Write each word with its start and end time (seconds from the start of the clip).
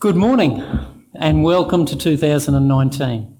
Good 0.00 0.16
morning 0.16 0.62
and 1.14 1.44
welcome 1.44 1.84
to 1.84 1.94
2019. 1.94 3.36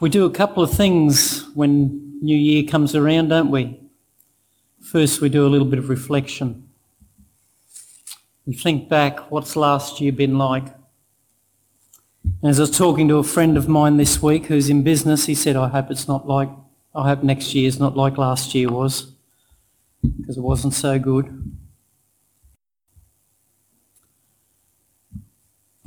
We 0.00 0.08
do 0.08 0.24
a 0.24 0.30
couple 0.30 0.62
of 0.62 0.70
things 0.70 1.46
when 1.54 2.18
New 2.22 2.34
Year 2.34 2.62
comes 2.62 2.94
around, 2.94 3.28
don't 3.28 3.50
we? 3.50 3.78
First, 4.80 5.20
we 5.20 5.28
do 5.28 5.46
a 5.46 5.50
little 5.50 5.66
bit 5.66 5.78
of 5.78 5.90
reflection. 5.90 6.70
We 8.46 8.54
think 8.54 8.88
back, 8.88 9.30
what's 9.30 9.56
last 9.56 10.00
year 10.00 10.12
been 10.12 10.38
like? 10.38 10.74
As 12.42 12.58
I 12.58 12.62
was 12.62 12.78
talking 12.78 13.08
to 13.08 13.18
a 13.18 13.22
friend 13.22 13.58
of 13.58 13.68
mine 13.68 13.98
this 13.98 14.22
week 14.22 14.46
who's 14.46 14.70
in 14.70 14.82
business, 14.82 15.26
he 15.26 15.34
said, 15.34 15.54
I 15.54 15.68
hope 15.68 15.90
it's 15.90 16.08
not 16.08 16.26
like, 16.26 16.48
I 16.94 17.08
hope 17.08 17.22
next 17.22 17.54
year's 17.54 17.78
not 17.78 17.94
like 17.94 18.16
last 18.16 18.54
year 18.54 18.70
was, 18.70 19.12
because 20.02 20.38
it 20.38 20.42
wasn't 20.42 20.72
so 20.72 20.98
good. 20.98 21.57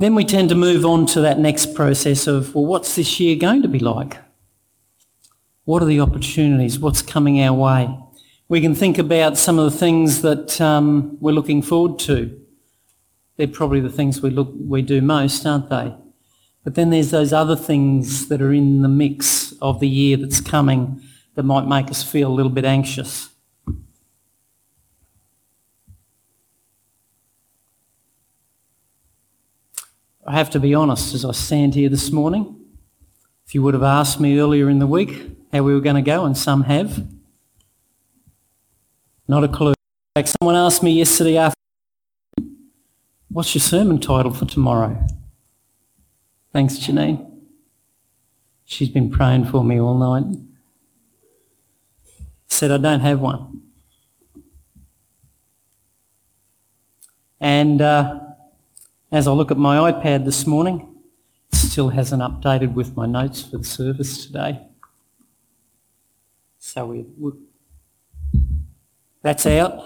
Then 0.02 0.16
we 0.16 0.24
tend 0.24 0.48
to 0.48 0.56
move 0.56 0.84
on 0.84 1.06
to 1.06 1.20
that 1.20 1.38
next 1.38 1.76
process 1.76 2.26
of, 2.26 2.56
well, 2.56 2.66
what's 2.66 2.96
this 2.96 3.20
year 3.20 3.36
going 3.36 3.62
to 3.62 3.68
be 3.68 3.78
like? 3.78 4.16
What 5.62 5.80
are 5.80 5.86
the 5.86 6.00
opportunities? 6.00 6.76
What's 6.76 7.02
coming 7.02 7.40
our 7.40 7.54
way? 7.54 7.96
We 8.48 8.60
can 8.60 8.74
think 8.74 8.98
about 8.98 9.38
some 9.38 9.60
of 9.60 9.70
the 9.70 9.78
things 9.78 10.22
that 10.22 10.60
um, 10.60 11.18
we're 11.20 11.30
looking 11.30 11.62
forward 11.62 12.00
to. 12.00 12.36
They're 13.36 13.46
probably 13.46 13.78
the 13.78 13.88
things 13.88 14.20
we 14.20 14.30
look 14.30 14.52
we 14.58 14.82
do 14.82 15.00
most, 15.00 15.46
aren't 15.46 15.70
they? 15.70 15.94
But 16.64 16.74
then 16.74 16.90
there's 16.90 17.12
those 17.12 17.32
other 17.32 17.54
things 17.54 18.26
that 18.26 18.42
are 18.42 18.52
in 18.52 18.82
the 18.82 18.88
mix 18.88 19.54
of 19.62 19.78
the 19.78 19.88
year 19.88 20.16
that's 20.16 20.40
coming 20.40 21.00
that 21.36 21.44
might 21.44 21.68
make 21.68 21.92
us 21.92 22.02
feel 22.02 22.28
a 22.28 22.34
little 22.34 22.50
bit 22.50 22.64
anxious. 22.64 23.28
I 30.24 30.32
have 30.32 30.50
to 30.50 30.60
be 30.60 30.72
honest, 30.72 31.14
as 31.14 31.24
I 31.24 31.32
stand 31.32 31.74
here 31.74 31.88
this 31.88 32.12
morning, 32.12 32.56
if 33.44 33.56
you 33.56 33.62
would 33.62 33.74
have 33.74 33.82
asked 33.82 34.20
me 34.20 34.38
earlier 34.38 34.70
in 34.70 34.78
the 34.78 34.86
week 34.86 35.36
how 35.52 35.64
we 35.64 35.74
were 35.74 35.80
going 35.80 35.96
to 35.96 36.02
go, 36.02 36.24
and 36.24 36.38
some 36.38 36.62
have, 36.62 37.04
not 39.26 39.42
a 39.42 39.48
clue. 39.48 39.74
Fact, 40.14 40.32
someone 40.40 40.54
asked 40.54 40.82
me 40.82 40.92
yesterday 40.92 41.38
after, 41.38 41.56
what's 43.30 43.52
your 43.52 43.62
sermon 43.62 43.98
title 43.98 44.32
for 44.32 44.44
tomorrow? 44.44 45.04
Thanks, 46.52 46.78
Janine. 46.78 47.28
She's 48.64 48.90
been 48.90 49.10
praying 49.10 49.46
for 49.46 49.64
me 49.64 49.80
all 49.80 49.98
night. 49.98 50.38
Said, 52.46 52.70
I 52.70 52.76
don't 52.76 53.00
have 53.00 53.18
one. 53.18 53.62
And 57.40 57.82
uh, 57.82 58.20
as 59.12 59.28
I 59.28 59.32
look 59.32 59.50
at 59.50 59.58
my 59.58 59.92
iPad 59.92 60.24
this 60.24 60.46
morning, 60.46 60.88
it 61.52 61.56
still 61.56 61.90
hasn't 61.90 62.22
updated 62.22 62.72
with 62.72 62.96
my 62.96 63.04
notes 63.04 63.42
for 63.42 63.58
the 63.58 63.64
service 63.64 64.26
today. 64.26 64.58
So 66.58 66.86
we, 66.86 67.04
we 67.18 67.32
that's 69.20 69.46
out. 69.46 69.84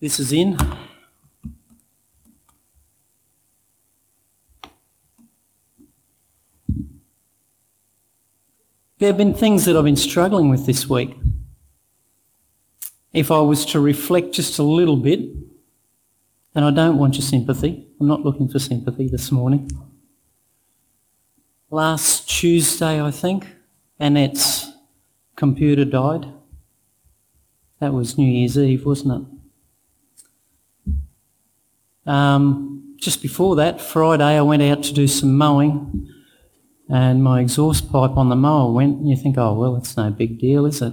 This 0.00 0.20
is 0.20 0.32
in. 0.32 0.56
There 8.98 9.08
have 9.08 9.18
been 9.18 9.34
things 9.34 9.64
that 9.64 9.76
I've 9.76 9.84
been 9.84 9.96
struggling 9.96 10.48
with 10.48 10.64
this 10.64 10.88
week. 10.88 11.16
If 13.12 13.32
I 13.32 13.40
was 13.40 13.66
to 13.66 13.80
reflect 13.80 14.32
just 14.32 14.60
a 14.60 14.62
little 14.62 14.96
bit, 14.96 15.20
and 16.54 16.64
I 16.64 16.70
don't 16.70 16.98
want 16.98 17.14
your 17.14 17.22
sympathy. 17.22 17.86
I'm 18.00 18.06
not 18.06 18.22
looking 18.22 18.48
for 18.48 18.58
sympathy 18.58 19.08
this 19.08 19.30
morning. 19.32 19.70
Last 21.70 22.28
Tuesday, 22.28 23.00
I 23.00 23.10
think, 23.10 23.46
Annette's 23.98 24.70
computer 25.36 25.84
died. 25.84 26.26
That 27.80 27.94
was 27.94 28.18
New 28.18 28.30
Year's 28.30 28.58
Eve, 28.58 28.84
wasn't 28.84 29.26
it? 30.86 32.10
Um, 32.10 32.96
just 32.98 33.22
before 33.22 33.56
that, 33.56 33.80
Friday, 33.80 34.36
I 34.36 34.42
went 34.42 34.62
out 34.62 34.82
to 34.84 34.92
do 34.92 35.06
some 35.08 35.36
mowing 35.36 36.08
and 36.88 37.22
my 37.22 37.40
exhaust 37.40 37.90
pipe 37.90 38.16
on 38.16 38.28
the 38.28 38.36
mower 38.36 38.70
went 38.70 38.98
and 38.98 39.08
you 39.08 39.16
think, 39.16 39.38
oh, 39.38 39.54
well, 39.54 39.76
it's 39.76 39.96
no 39.96 40.10
big 40.10 40.38
deal, 40.38 40.66
is 40.66 40.82
it? 40.82 40.92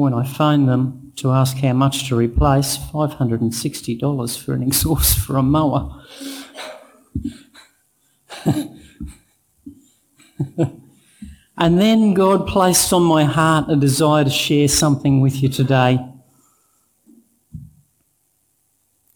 When 0.00 0.14
I 0.14 0.24
phoned 0.24 0.66
them 0.66 1.12
to 1.16 1.30
ask 1.30 1.58
how 1.58 1.74
much 1.74 2.08
to 2.08 2.16
replace, 2.16 2.78
$560 2.78 4.42
for 4.42 4.54
an 4.54 4.62
exhaust 4.66 5.18
for 5.18 5.36
a 5.36 5.42
mower. 5.42 6.02
and 11.58 11.78
then 11.78 12.14
God 12.14 12.46
placed 12.46 12.94
on 12.94 13.02
my 13.02 13.24
heart 13.24 13.68
a 13.68 13.76
desire 13.76 14.24
to 14.24 14.30
share 14.30 14.68
something 14.68 15.20
with 15.20 15.42
you 15.42 15.50
today. 15.50 15.98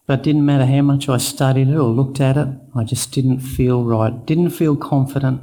But 0.06 0.18
it 0.18 0.22
didn't 0.24 0.44
matter 0.44 0.66
how 0.66 0.82
much 0.82 1.08
I 1.08 1.16
studied 1.16 1.68
it 1.68 1.76
or 1.76 1.88
looked 1.88 2.20
at 2.20 2.36
it, 2.36 2.48
I 2.74 2.84
just 2.84 3.10
didn't 3.10 3.40
feel 3.40 3.84
right. 3.84 4.26
Didn't 4.26 4.50
feel 4.50 4.76
confident. 4.76 5.40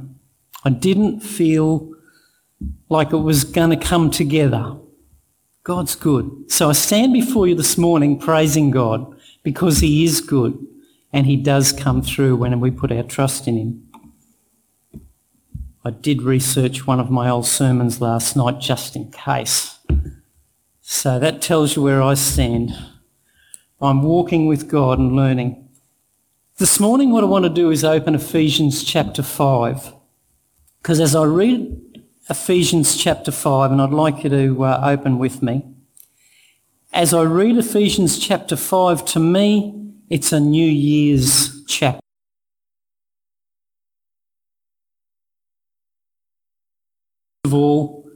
I 0.64 0.70
didn't 0.70 1.18
feel 1.18 1.90
like 2.88 3.12
it 3.12 3.16
was 3.16 3.42
going 3.42 3.70
to 3.70 3.76
come 3.76 4.08
together. 4.08 4.76
God's 5.64 5.94
good. 5.94 6.50
So 6.50 6.70
I 6.70 6.72
stand 6.72 7.12
before 7.12 7.46
you 7.46 7.54
this 7.54 7.78
morning 7.78 8.18
praising 8.18 8.72
God 8.72 9.14
because 9.44 9.78
He 9.78 10.04
is 10.04 10.20
good 10.20 10.58
and 11.12 11.24
He 11.24 11.36
does 11.36 11.72
come 11.72 12.02
through 12.02 12.34
when 12.36 12.58
we 12.58 12.72
put 12.72 12.90
our 12.90 13.04
trust 13.04 13.46
in 13.46 13.56
Him. 13.56 13.88
I 15.84 15.90
did 15.90 16.22
research 16.22 16.84
one 16.86 16.98
of 16.98 17.10
my 17.10 17.28
old 17.28 17.46
sermons 17.46 18.00
last 18.00 18.36
night 18.36 18.60
just 18.60 18.96
in 18.96 19.12
case. 19.12 19.78
So 20.80 21.20
that 21.20 21.40
tells 21.40 21.76
you 21.76 21.82
where 21.82 22.02
I 22.02 22.14
stand. 22.14 22.72
I'm 23.80 24.02
walking 24.02 24.46
with 24.46 24.68
God 24.68 24.98
and 24.98 25.14
learning. 25.14 25.68
This 26.58 26.80
morning, 26.80 27.12
what 27.12 27.22
I 27.22 27.28
want 27.28 27.44
to 27.44 27.48
do 27.48 27.70
is 27.70 27.84
open 27.84 28.16
Ephesians 28.16 28.82
chapter 28.82 29.22
5. 29.22 29.92
Because 30.80 30.98
as 30.98 31.14
I 31.14 31.22
read 31.22 31.91
Ephesians 32.30 32.96
chapter 32.96 33.32
5, 33.32 33.72
and 33.72 33.82
I'd 33.82 33.90
like 33.90 34.22
you 34.22 34.30
to 34.30 34.64
uh, 34.64 34.80
open 34.84 35.18
with 35.18 35.42
me. 35.42 35.64
As 36.92 37.12
I 37.12 37.22
read 37.22 37.58
Ephesians 37.58 38.16
chapter 38.16 38.54
5, 38.54 39.04
to 39.06 39.18
me, 39.18 39.92
it's 40.08 40.30
a 40.30 40.38
New 40.38 40.64
Year's 40.64 41.64
chapter. 41.66 41.98
Of 47.44 47.54
all, 47.54 48.08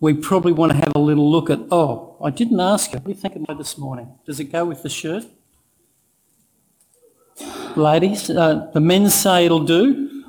we 0.00 0.14
probably 0.14 0.52
want 0.52 0.72
to 0.72 0.78
have 0.78 0.92
a 0.94 0.98
little 0.98 1.30
look 1.30 1.50
at, 1.50 1.60
oh, 1.70 2.16
I 2.24 2.30
didn't 2.30 2.60
ask 2.60 2.92
you. 2.92 2.98
What 2.98 3.04
do 3.04 3.10
you 3.10 3.16
think 3.16 3.36
about 3.36 3.58
this 3.58 3.76
morning? 3.76 4.08
Does 4.24 4.40
it 4.40 4.44
go 4.44 4.64
with 4.64 4.82
the 4.82 4.88
shirt? 4.88 5.24
Ladies, 7.76 8.30
uh, 8.30 8.70
the 8.72 8.80
men 8.80 9.10
say 9.10 9.44
it'll 9.44 9.60
do. 9.64 10.19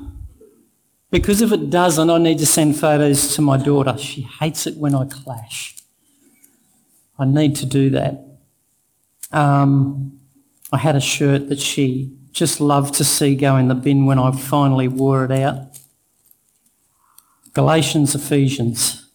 Because 1.12 1.42
if 1.42 1.52
it 1.52 1.70
doesn't, 1.70 2.10
I 2.10 2.18
need 2.18 2.40
to 2.40 2.46
send 2.46 2.80
photos 2.80 3.36
to 3.36 3.42
my 3.42 3.58
daughter. 3.58 3.98
She 3.98 4.22
hates 4.22 4.66
it 4.66 4.78
when 4.78 4.96
I 4.96 5.06
clash. 5.06 5.76
I 7.20 7.26
need 7.26 7.56
to 7.58 7.66
do 7.66 7.90
that. 7.92 8.26
Um, 9.32 10.20
I 10.72 10.78
had 10.78 10.96
a 10.96 11.02
shirt 11.02 11.50
that 11.50 11.60
she 11.60 12.18
just 12.32 12.62
loved 12.62 12.94
to 12.96 13.04
see 13.04 13.36
go 13.36 13.58
in 13.58 13.68
the 13.68 13.76
bin 13.76 14.06
when 14.06 14.18
I 14.18 14.32
finally 14.32 14.88
wore 14.88 15.26
it 15.26 15.32
out. 15.32 15.78
Galatians, 17.54 18.16
Ephesians. 18.16 19.10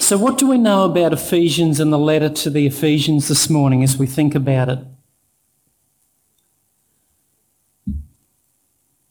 So 0.00 0.18
what 0.18 0.38
do 0.38 0.48
we 0.48 0.58
know 0.58 0.84
about 0.84 1.12
Ephesians 1.12 1.78
and 1.78 1.92
the 1.92 1.98
letter 1.98 2.28
to 2.28 2.50
the 2.50 2.66
Ephesians 2.66 3.28
this 3.28 3.48
morning 3.48 3.84
as 3.84 3.96
we 3.96 4.06
think 4.06 4.34
about 4.34 4.68
it? 4.68 4.78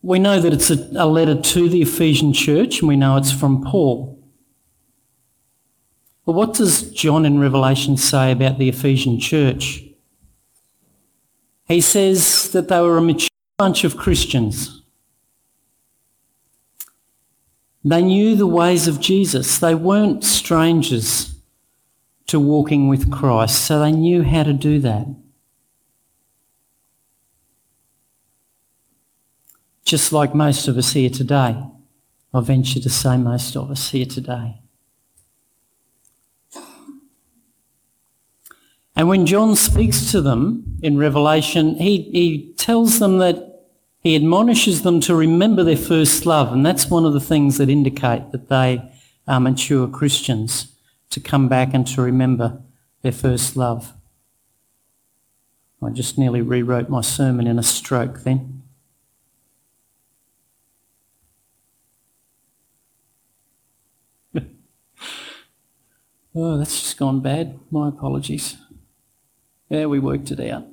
We 0.06 0.20
know 0.20 0.40
that 0.40 0.54
it's 0.54 0.70
a, 0.70 0.88
a 0.96 1.08
letter 1.08 1.34
to 1.34 1.68
the 1.68 1.82
Ephesian 1.82 2.32
church 2.32 2.78
and 2.80 2.88
we 2.88 2.96
know 2.96 3.18
it's 3.18 3.32
from 3.32 3.64
Paul. 3.64 4.24
But 6.28 6.34
what 6.34 6.54
does 6.54 6.92
John 6.92 7.26
in 7.26 7.40
Revelation 7.40 7.98
say 7.98 8.32
about 8.32 8.60
the 8.60 8.70
Ephesian 8.70 9.20
church? 9.20 9.84
He 11.68 11.82
says 11.82 12.52
that 12.52 12.68
they 12.68 12.80
were 12.82 12.98
a 12.98 13.02
mature 13.02 13.30
bunch 13.58 13.84
of 13.84 13.98
Christians. 13.98 14.84
They 17.84 18.04
knew 18.04 18.36
the 18.36 18.46
ways 18.46 18.88
of 18.88 19.00
Jesus. 19.00 19.58
They 19.58 19.74
weren't 19.74 20.24
strangers 20.24 21.34
to 22.28 22.40
walking 22.40 22.90
with 22.90 23.12
Christ, 23.12 23.66
so 23.66 23.80
they 23.80 23.92
knew 23.92 24.22
how 24.22 24.44
to 24.44 24.54
do 24.54 24.80
that. 24.82 25.08
Just 29.86 30.12
like 30.12 30.36
most 30.36 30.68
of 30.68 30.78
us 30.78 30.94
here 30.94 31.10
today. 31.10 31.64
I 32.34 32.42
venture 32.42 32.82
to 32.82 32.90
say 32.90 33.16
most 33.18 33.56
of 33.56 33.72
us 33.72 33.92
here 33.92 34.06
today. 34.06 34.60
And 38.98 39.08
when 39.08 39.26
John 39.26 39.56
speaks 39.56 40.12
to 40.12 40.22
them 40.22 40.78
in 40.82 40.98
Revelation, 40.98 41.76
he, 41.76 42.04
he 42.12 42.54
tells 42.58 43.00
them 43.00 43.20
that 43.20 43.64
he 44.02 44.16
admonishes 44.16 44.84
them 44.84 45.02
to 45.02 45.16
remember 45.16 45.64
their 45.64 45.78
first 45.78 46.26
love. 46.26 46.52
And 46.52 46.66
that's 46.66 46.90
one 46.90 47.06
of 47.06 47.14
the 47.14 47.20
things 47.20 47.58
that 47.58 47.70
indicate 47.70 48.32
that 48.32 48.50
they 48.50 48.82
are 49.28 49.40
mature 49.40 49.88
Christians, 49.88 50.74
to 51.10 51.20
come 51.20 51.48
back 51.48 51.74
and 51.74 51.86
to 51.88 52.02
remember 52.02 52.62
their 53.02 53.12
first 53.12 53.56
love. 53.56 53.94
I 55.82 55.90
just 55.90 56.18
nearly 56.18 56.42
rewrote 56.42 56.90
my 56.90 57.02
sermon 57.02 57.48
in 57.48 57.60
a 57.60 57.64
stroke 57.64 58.24
then. 58.24 58.55
Oh, 66.36 66.58
that's 66.58 66.82
just 66.82 66.98
gone 66.98 67.22
bad. 67.22 67.60
My 67.72 67.90
apologies. 67.90 68.58
Yeah, 69.70 69.86
we 69.86 70.00
worked 70.00 70.32
it 70.32 70.40
out. 70.40 70.66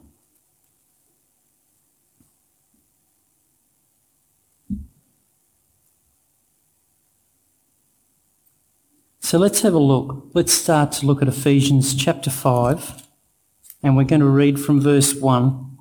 So 9.21 9.39
let's 9.39 9.63
have 9.63 9.73
a 9.73 9.79
look. 9.79 10.31
Let's 10.35 10.53
start 10.53 10.93
to 10.93 11.07
look 11.07 11.23
at 11.23 11.29
Ephesians 11.29 11.95
chapter 11.95 12.29
5, 12.29 13.07
and 13.83 13.97
we're 13.97 14.05
going 14.05 14.21
to 14.21 14.27
read 14.27 14.61
from 14.61 14.79
verse 14.79 15.15
1. 15.15 15.79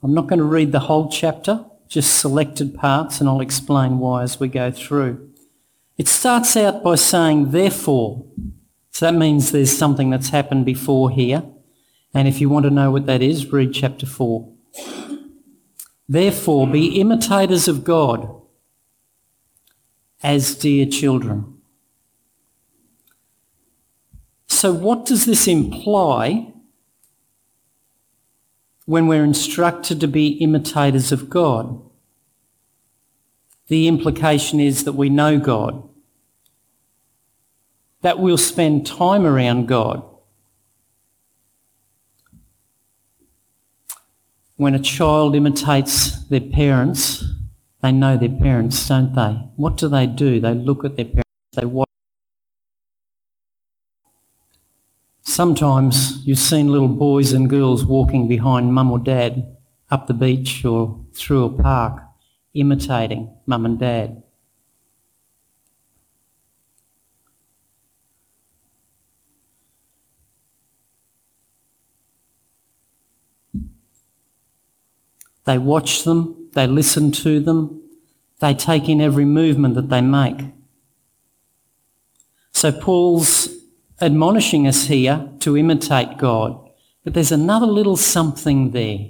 I'm 0.00 0.14
not 0.14 0.28
going 0.28 0.38
to 0.38 0.44
read 0.44 0.70
the 0.70 0.80
whole 0.80 1.10
chapter, 1.10 1.64
just 1.88 2.20
selected 2.20 2.76
parts, 2.76 3.18
and 3.18 3.28
I'll 3.28 3.40
explain 3.40 3.98
why 3.98 4.22
as 4.22 4.38
we 4.38 4.46
go 4.46 4.70
through. 4.70 5.28
It 5.96 6.06
starts 6.06 6.56
out 6.56 6.84
by 6.84 6.94
saying, 6.94 7.50
therefore. 7.50 8.24
So 8.98 9.06
that 9.06 9.16
means 9.16 9.52
there's 9.52 9.70
something 9.70 10.10
that's 10.10 10.30
happened 10.30 10.64
before 10.64 11.08
here. 11.08 11.44
And 12.12 12.26
if 12.26 12.40
you 12.40 12.48
want 12.48 12.64
to 12.64 12.70
know 12.70 12.90
what 12.90 13.06
that 13.06 13.22
is, 13.22 13.46
read 13.52 13.72
chapter 13.72 14.06
4. 14.06 14.52
Therefore, 16.08 16.66
be 16.66 17.00
imitators 17.00 17.68
of 17.68 17.84
God 17.84 18.28
as 20.20 20.56
dear 20.56 20.84
children. 20.84 21.58
So, 24.48 24.72
what 24.72 25.06
does 25.06 25.26
this 25.26 25.46
imply 25.46 26.52
when 28.84 29.06
we're 29.06 29.22
instructed 29.22 30.00
to 30.00 30.08
be 30.08 30.30
imitators 30.42 31.12
of 31.12 31.30
God? 31.30 31.80
The 33.68 33.86
implication 33.86 34.58
is 34.58 34.82
that 34.82 34.94
we 34.94 35.08
know 35.08 35.38
God, 35.38 35.87
that 38.02 38.18
we'll 38.18 38.38
spend 38.38 38.86
time 38.86 39.26
around 39.26 39.66
God, 39.66 40.02
when 44.56 44.74
a 44.74 44.78
child 44.78 45.34
imitates 45.34 46.24
their 46.28 46.40
parents, 46.40 47.24
they 47.80 47.92
know 47.92 48.16
their 48.16 48.28
parents, 48.28 48.88
don't 48.88 49.14
they? 49.14 49.40
What 49.56 49.76
do 49.76 49.88
they 49.88 50.06
do? 50.06 50.40
They 50.40 50.54
look 50.54 50.84
at 50.84 50.96
their 50.96 51.04
parents, 51.04 51.30
they 51.54 51.64
watch. 51.64 51.88
Sometimes 55.22 56.26
you've 56.26 56.38
seen 56.38 56.68
little 56.68 56.88
boys 56.88 57.32
and 57.32 57.48
girls 57.48 57.84
walking 57.84 58.26
behind 58.26 58.74
mum 58.74 58.90
or 58.90 58.98
dad 58.98 59.56
up 59.90 60.08
the 60.08 60.14
beach 60.14 60.64
or 60.64 61.04
through 61.14 61.44
a 61.44 61.62
park, 61.62 62.02
imitating 62.54 63.32
mum 63.46 63.64
and 63.64 63.78
dad. 63.78 64.22
They 75.48 75.56
watch 75.56 76.04
them, 76.04 76.50
they 76.52 76.66
listen 76.66 77.10
to 77.10 77.40
them, 77.40 77.82
they 78.38 78.52
take 78.52 78.86
in 78.86 79.00
every 79.00 79.24
movement 79.24 79.76
that 79.76 79.88
they 79.88 80.02
make. 80.02 80.42
So 82.52 82.70
Paul's 82.70 83.48
admonishing 83.98 84.66
us 84.66 84.88
here 84.88 85.26
to 85.40 85.56
imitate 85.56 86.18
God, 86.18 86.68
but 87.02 87.14
there's 87.14 87.32
another 87.32 87.64
little 87.64 87.96
something 87.96 88.72
there 88.72 89.08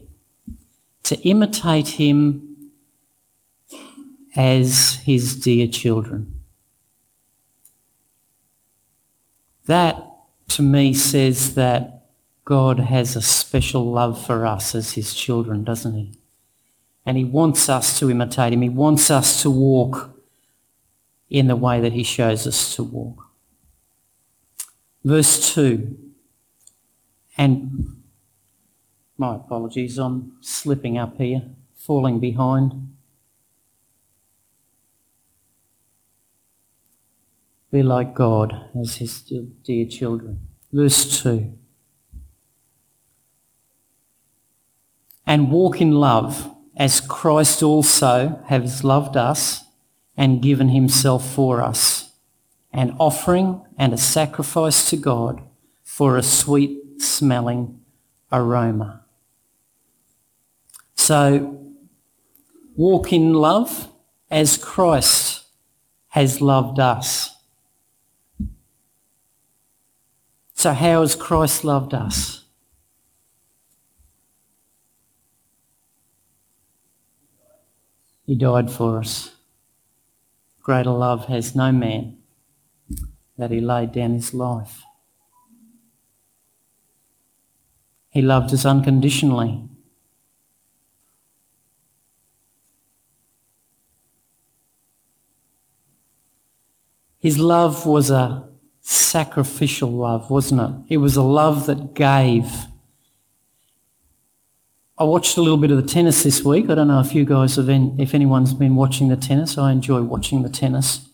to 1.02 1.16
imitate 1.22 1.88
him 1.88 2.70
as 4.36 5.00
his 5.04 5.34
dear 5.34 5.66
children. 5.66 6.40
That 9.66 10.06
to 10.50 10.62
me 10.62 10.94
says 10.94 11.56
that 11.56 12.06
God 12.44 12.78
has 12.78 13.16
a 13.16 13.22
special 13.22 13.90
love 13.90 14.24
for 14.24 14.46
us 14.46 14.76
as 14.76 14.92
his 14.92 15.14
children, 15.14 15.64
doesn't 15.64 15.96
he? 15.96 16.17
And 17.08 17.16
he 17.16 17.24
wants 17.24 17.70
us 17.70 17.98
to 18.00 18.10
imitate 18.10 18.52
him. 18.52 18.60
He 18.60 18.68
wants 18.68 19.10
us 19.10 19.40
to 19.40 19.48
walk 19.50 20.14
in 21.30 21.46
the 21.46 21.56
way 21.56 21.80
that 21.80 21.94
he 21.94 22.02
shows 22.02 22.46
us 22.46 22.76
to 22.76 22.82
walk. 22.82 23.30
Verse 25.02 25.54
2. 25.54 25.96
And 27.38 28.02
my 29.16 29.36
apologies, 29.36 29.96
I'm 29.96 30.36
slipping 30.42 30.98
up 30.98 31.16
here, 31.16 31.44
falling 31.74 32.20
behind. 32.20 32.94
Be 37.72 37.82
like 37.82 38.14
God 38.14 38.68
as 38.78 38.96
his 38.96 39.22
dear 39.22 39.86
children. 39.86 40.40
Verse 40.70 41.22
2. 41.22 41.56
And 45.26 45.50
walk 45.50 45.80
in 45.80 45.92
love 45.92 46.54
as 46.78 47.00
Christ 47.00 47.62
also 47.62 48.40
has 48.46 48.84
loved 48.84 49.16
us 49.16 49.64
and 50.16 50.40
given 50.40 50.68
himself 50.68 51.28
for 51.28 51.60
us, 51.60 52.12
an 52.72 52.94
offering 53.00 53.60
and 53.76 53.92
a 53.92 53.98
sacrifice 53.98 54.88
to 54.90 54.96
God 54.96 55.42
for 55.82 56.16
a 56.16 56.22
sweet 56.22 56.78
smelling 57.02 57.80
aroma. 58.30 59.04
So 60.94 61.74
walk 62.76 63.12
in 63.12 63.32
love 63.32 63.88
as 64.30 64.56
Christ 64.56 65.46
has 66.10 66.40
loved 66.40 66.78
us. 66.78 67.34
So 70.54 70.72
how 70.72 71.00
has 71.00 71.16
Christ 71.16 71.64
loved 71.64 71.92
us? 71.92 72.44
He 78.28 78.34
died 78.34 78.70
for 78.70 78.98
us. 78.98 79.34
Greater 80.60 80.90
love 80.90 81.28
has 81.28 81.56
no 81.56 81.72
man 81.72 82.18
that 83.38 83.50
he 83.50 83.58
laid 83.58 83.92
down 83.92 84.12
his 84.12 84.34
life. 84.34 84.82
He 88.10 88.20
loved 88.20 88.52
us 88.52 88.66
unconditionally. 88.66 89.66
His 97.18 97.38
love 97.38 97.86
was 97.86 98.10
a 98.10 98.46
sacrificial 98.82 99.90
love, 99.90 100.28
wasn't 100.28 100.60
it? 100.60 100.92
It 100.92 100.96
was 100.98 101.16
a 101.16 101.22
love 101.22 101.64
that 101.64 101.94
gave. 101.94 102.66
I 105.00 105.04
watched 105.04 105.36
a 105.36 105.42
little 105.42 105.58
bit 105.58 105.70
of 105.70 105.76
the 105.76 105.88
tennis 105.88 106.24
this 106.24 106.44
week. 106.44 106.68
I 106.68 106.74
don't 106.74 106.88
know 106.88 106.98
if 106.98 107.14
you 107.14 107.24
guys 107.24 107.54
have 107.54 107.66
been, 107.66 107.94
if 108.00 108.14
anyone's 108.14 108.52
been 108.52 108.74
watching 108.74 109.08
the 109.08 109.16
tennis. 109.16 109.56
I 109.56 109.70
enjoy 109.70 110.02
watching 110.02 110.42
the 110.42 110.48
tennis. 110.48 111.08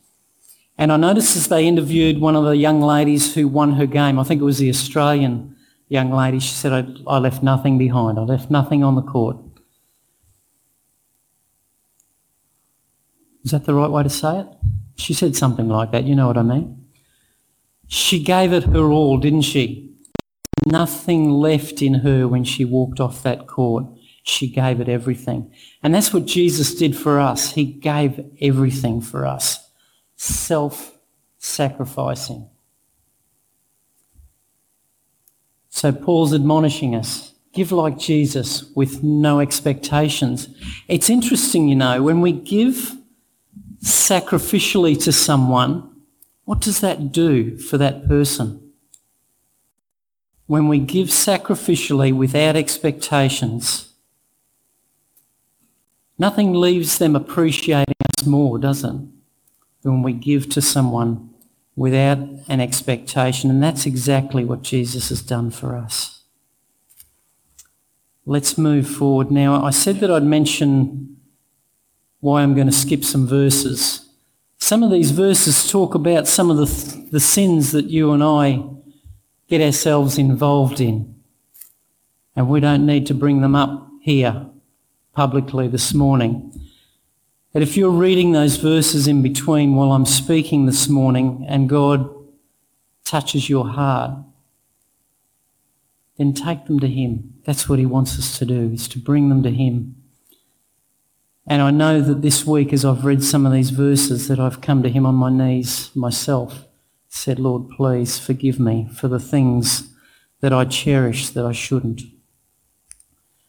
And 0.78 0.90
I 0.90 0.96
noticed 0.96 1.36
as 1.36 1.48
they 1.48 1.66
interviewed 1.66 2.18
one 2.18 2.34
of 2.34 2.44
the 2.44 2.56
young 2.56 2.80
ladies 2.80 3.34
who 3.34 3.46
won 3.46 3.74
her 3.74 3.86
game, 3.86 4.18
I 4.18 4.24
think 4.24 4.40
it 4.40 4.44
was 4.44 4.58
the 4.58 4.70
Australian 4.70 5.54
young 5.88 6.10
lady, 6.10 6.40
she 6.40 6.54
said, 6.54 6.72
I, 6.72 6.86
I 7.06 7.18
left 7.18 7.42
nothing 7.42 7.76
behind. 7.76 8.18
I 8.18 8.22
left 8.22 8.50
nothing 8.50 8.82
on 8.82 8.94
the 8.94 9.02
court. 9.02 9.36
Is 13.44 13.50
that 13.50 13.66
the 13.66 13.74
right 13.74 13.90
way 13.90 14.02
to 14.02 14.08
say 14.08 14.40
it? 14.40 14.46
She 14.96 15.12
said 15.12 15.36
something 15.36 15.68
like 15.68 15.92
that. 15.92 16.04
You 16.04 16.14
know 16.14 16.26
what 16.26 16.38
I 16.38 16.42
mean? 16.42 16.86
She 17.86 18.22
gave 18.22 18.52
it 18.54 18.64
her 18.64 18.90
all, 18.90 19.18
didn't 19.18 19.42
she? 19.42 19.93
Nothing 20.66 21.30
left 21.30 21.80
in 21.82 21.94
her 21.94 22.28
when 22.28 22.44
she 22.44 22.64
walked 22.64 23.00
off 23.00 23.22
that 23.22 23.46
court. 23.46 23.86
She 24.22 24.48
gave 24.48 24.80
it 24.80 24.88
everything. 24.88 25.52
And 25.82 25.94
that's 25.94 26.12
what 26.12 26.26
Jesus 26.26 26.74
did 26.74 26.96
for 26.96 27.20
us. 27.20 27.52
He 27.52 27.64
gave 27.64 28.24
everything 28.40 29.00
for 29.00 29.26
us. 29.26 29.70
Self-sacrificing. 30.16 32.48
So 35.68 35.92
Paul's 35.92 36.32
admonishing 36.32 36.94
us. 36.94 37.34
Give 37.52 37.70
like 37.70 37.98
Jesus 37.98 38.64
with 38.74 39.02
no 39.02 39.40
expectations. 39.40 40.48
It's 40.88 41.10
interesting, 41.10 41.68
you 41.68 41.76
know, 41.76 42.02
when 42.02 42.20
we 42.20 42.32
give 42.32 42.96
sacrificially 43.82 45.00
to 45.04 45.12
someone, 45.12 45.90
what 46.44 46.60
does 46.60 46.80
that 46.80 47.12
do 47.12 47.58
for 47.58 47.78
that 47.78 48.08
person? 48.08 48.63
When 50.46 50.68
we 50.68 50.78
give 50.78 51.08
sacrificially 51.08 52.12
without 52.12 52.56
expectations, 52.56 53.92
nothing 56.18 56.52
leaves 56.52 56.98
them 56.98 57.16
appreciating 57.16 57.94
us 58.18 58.26
more, 58.26 58.58
does 58.58 58.84
it? 58.84 58.92
Than 59.82 59.92
when 59.92 60.02
we 60.02 60.12
give 60.12 60.48
to 60.50 60.62
someone 60.62 61.30
without 61.76 62.18
an 62.48 62.60
expectation. 62.60 63.50
And 63.50 63.62
that's 63.62 63.86
exactly 63.86 64.44
what 64.44 64.62
Jesus 64.62 65.08
has 65.08 65.22
done 65.22 65.50
for 65.50 65.76
us. 65.76 66.22
Let's 68.26 68.56
move 68.56 68.88
forward 68.88 69.30
now. 69.30 69.62
I 69.62 69.70
said 69.70 70.00
that 70.00 70.10
I'd 70.10 70.22
mention 70.22 71.16
why 72.20 72.42
I'm 72.42 72.54
going 72.54 72.66
to 72.66 72.72
skip 72.72 73.04
some 73.04 73.26
verses. 73.26 74.08
Some 74.56 74.82
of 74.82 74.90
these 74.90 75.10
verses 75.10 75.70
talk 75.70 75.94
about 75.94 76.26
some 76.26 76.50
of 76.50 76.56
the, 76.56 77.06
the 77.10 77.20
sins 77.20 77.72
that 77.72 77.86
you 77.86 78.12
and 78.12 78.22
I 78.22 78.64
get 79.48 79.60
ourselves 79.60 80.18
involved 80.18 80.80
in. 80.80 81.14
And 82.36 82.48
we 82.48 82.60
don't 82.60 82.86
need 82.86 83.06
to 83.06 83.14
bring 83.14 83.40
them 83.40 83.54
up 83.54 83.88
here 84.00 84.46
publicly 85.12 85.68
this 85.68 85.94
morning. 85.94 86.52
But 87.52 87.62
if 87.62 87.76
you're 87.76 87.90
reading 87.90 88.32
those 88.32 88.56
verses 88.56 89.06
in 89.06 89.22
between 89.22 89.76
while 89.76 89.92
I'm 89.92 90.06
speaking 90.06 90.66
this 90.66 90.88
morning 90.88 91.46
and 91.48 91.68
God 91.68 92.10
touches 93.04 93.48
your 93.48 93.68
heart, 93.68 94.18
then 96.18 96.32
take 96.32 96.66
them 96.66 96.80
to 96.80 96.88
Him. 96.88 97.34
That's 97.44 97.68
what 97.68 97.78
He 97.78 97.86
wants 97.86 98.18
us 98.18 98.38
to 98.38 98.44
do, 98.44 98.72
is 98.72 98.88
to 98.88 98.98
bring 98.98 99.28
them 99.28 99.42
to 99.44 99.50
Him. 99.50 99.96
And 101.46 101.60
I 101.60 101.70
know 101.70 102.00
that 102.00 102.22
this 102.22 102.46
week, 102.46 102.72
as 102.72 102.84
I've 102.84 103.04
read 103.04 103.22
some 103.22 103.46
of 103.46 103.52
these 103.52 103.70
verses, 103.70 104.28
that 104.28 104.40
I've 104.40 104.60
come 104.60 104.82
to 104.82 104.88
Him 104.88 105.06
on 105.06 105.14
my 105.14 105.30
knees 105.30 105.90
myself, 105.94 106.63
said, 107.14 107.38
Lord, 107.38 107.70
please 107.70 108.18
forgive 108.18 108.58
me 108.58 108.88
for 108.92 109.06
the 109.06 109.20
things 109.20 109.94
that 110.40 110.52
I 110.52 110.64
cherish 110.64 111.30
that 111.30 111.46
I 111.46 111.52
shouldn't. 111.52 112.02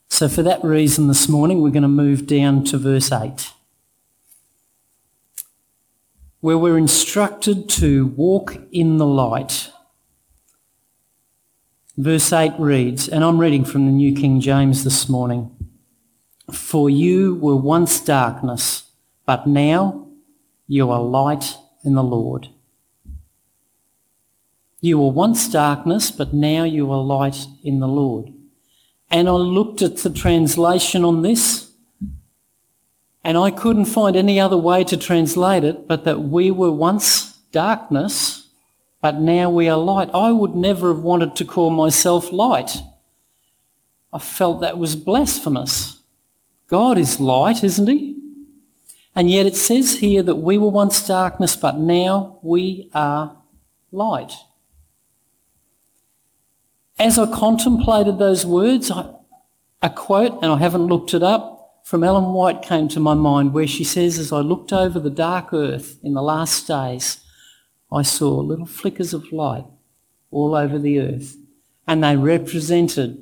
So 0.08 0.30
for 0.30 0.44
that 0.44 0.64
reason 0.64 1.08
this 1.08 1.28
morning, 1.28 1.62
we're 1.62 1.72
going 1.72 1.82
to 1.82 1.90
move 1.90 2.28
down 2.28 2.64
to 2.66 2.78
verse 2.78 3.12
8, 3.12 3.52
where 6.42 6.60
we're 6.60 6.78
instructed 6.78 7.68
to 7.70 8.06
walk 8.06 8.56
in 8.72 8.98
the 8.98 9.06
light. 9.06 9.72
Verse 11.98 12.32
8 12.32 12.54
reads, 12.60 13.10
and 13.10 13.24
I'm 13.24 13.40
reading 13.40 13.66
from 13.66 13.88
the 13.88 13.92
New 13.92 14.16
King 14.16 14.40
James 14.40 14.84
this 14.84 15.10
morning. 15.10 15.52
For 16.52 16.88
you 16.88 17.36
were 17.36 17.56
once 17.56 18.00
darkness, 18.00 18.84
but 19.26 19.48
now 19.48 20.08
you 20.68 20.92
are 20.92 21.02
light 21.02 21.58
in 21.84 21.96
the 21.96 22.04
Lord. 22.04 22.50
You 24.86 25.00
were 25.00 25.10
once 25.10 25.50
darkness, 25.50 26.12
but 26.12 26.32
now 26.32 26.64
you 26.64 26.92
are 26.92 27.02
light 27.02 27.48
in 27.64 27.80
the 27.80 27.88
Lord. 27.88 28.32
And 29.10 29.28
I 29.28 29.32
looked 29.32 29.82
at 29.82 29.98
the 29.98 30.12
translation 30.12 31.04
on 31.04 31.24
this, 31.24 31.72
and 33.24 33.36
I 33.36 33.50
couldn't 33.50 33.86
find 33.86 34.16
any 34.16 34.40
other 34.40 34.58
way 34.58 34.84
to 34.84 34.96
translate 34.96 35.64
it 35.64 35.88
but 35.88 36.04
that 36.04 36.20
we 36.20 36.52
were 36.52 36.72
once 36.72 37.34
darkness, 37.52 38.48
but 39.02 39.16
now 39.16 39.50
we 39.50 39.68
are 39.68 39.76
light. 39.76 40.12
I 40.14 40.32
would 40.32 40.56
never 40.56 40.94
have 40.94 41.02
wanted 41.02 41.36
to 41.38 41.46
call 41.46 41.72
myself 41.72 42.32
light. 42.32 42.78
I 44.14 44.20
felt 44.20 44.62
that 44.62 44.78
was 44.78 44.96
blasphemous. 44.96 46.00
God 46.68 47.00
is 47.00 47.20
light, 47.20 47.64
isn't 47.64 47.88
he? 47.88 48.20
And 49.16 49.32
yet 49.32 49.48
it 49.48 49.56
says 49.56 49.98
here 49.98 50.22
that 50.22 50.36
we 50.36 50.60
were 50.60 50.70
once 50.70 51.08
darkness, 51.08 51.56
but 51.56 51.80
now 51.80 52.38
we 52.44 52.92
are 52.94 53.36
light. 53.92 54.34
As 56.98 57.20
I 57.20 57.30
contemplated 57.30 58.20
those 58.20 58.46
words, 58.46 58.90
a 58.90 59.90
quote, 59.90 60.42
and 60.42 60.52
I 60.52 60.58
haven't 60.58 60.88
looked 60.88 61.14
it 61.14 61.24
up, 61.24 61.82
from 61.84 62.06
Ellen 62.06 62.34
White 62.34 62.62
came 62.62 62.88
to 62.88 63.02
my 63.02 63.14
mind 63.14 63.54
where 63.54 63.68
she 63.68 63.84
says, 63.84 64.18
As 64.18 64.32
I 64.32 64.40
looked 64.40 64.72
over 64.72 64.98
the 64.98 65.10
dark 65.10 65.54
earth 65.54 66.00
in 66.04 66.14
the 66.14 66.22
last 66.22 66.68
days, 66.68 67.20
I 67.92 68.02
saw 68.02 68.40
little 68.40 68.66
flickers 68.66 69.14
of 69.14 69.32
light 69.34 69.66
all 70.32 70.56
over 70.56 70.80
the 70.80 71.00
earth, 71.02 71.36
and 71.86 72.02
they 72.02 72.16
represented 72.16 73.22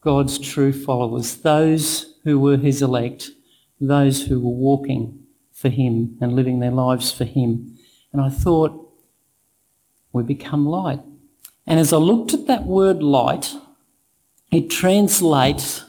God's 0.00 0.38
true 0.38 0.72
followers, 0.72 1.38
those 1.38 2.14
who 2.22 2.38
were 2.38 2.56
his 2.56 2.80
elect, 2.80 3.30
those 3.80 4.26
who 4.26 4.38
were 4.38 4.50
walking 4.50 5.18
for 5.52 5.68
him 5.68 6.16
and 6.20 6.36
living 6.36 6.60
their 6.60 6.70
lives 6.70 7.10
for 7.10 7.24
him. 7.24 7.76
And 8.12 8.22
I 8.22 8.28
thought, 8.28 8.88
we 10.12 10.22
become 10.22 10.64
light. 10.64 11.00
And 11.66 11.80
as 11.80 11.92
I 11.92 11.96
looked 11.96 12.32
at 12.32 12.46
that 12.46 12.64
word 12.64 13.02
light, 13.02 13.54
it 14.52 14.70
translates 14.70 15.84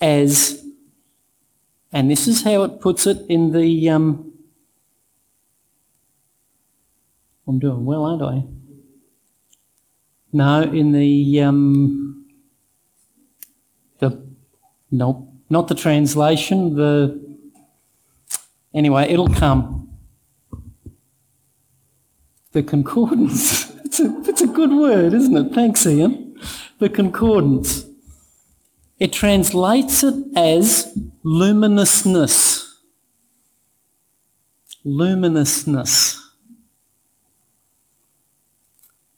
as, 0.00 0.62
and 1.92 2.10
this 2.10 2.28
is 2.28 2.42
how 2.42 2.62
it 2.64 2.80
puts 2.80 3.06
it 3.06 3.24
in 3.28 3.52
the, 3.52 3.88
um, 3.88 4.32
I'm 7.46 7.58
doing 7.58 7.86
well, 7.86 8.04
aren't 8.04 8.22
I? 8.22 8.44
No, 10.30 10.62
in 10.62 10.92
the, 10.92 11.40
um, 11.40 12.26
the, 13.98 14.22
nope, 14.90 15.26
not 15.48 15.68
the 15.68 15.74
translation, 15.74 16.76
the, 16.76 17.18
anyway, 18.74 19.04
it'll 19.10 19.28
come. 19.30 19.88
The 22.52 22.62
concordance. 22.62 23.64
it's, 24.00 24.28
a, 24.28 24.30
it's 24.30 24.42
a 24.42 24.46
good 24.46 24.72
word, 24.72 25.12
isn't 25.14 25.36
it? 25.36 25.54
Thanks, 25.54 25.86
Ian. 25.86 26.36
The 26.78 26.88
concordance. 26.88 27.84
It 28.98 29.12
translates 29.12 30.02
it 30.02 30.14
as 30.36 30.96
luminousness. 31.22 32.80
Luminousness. 34.84 36.20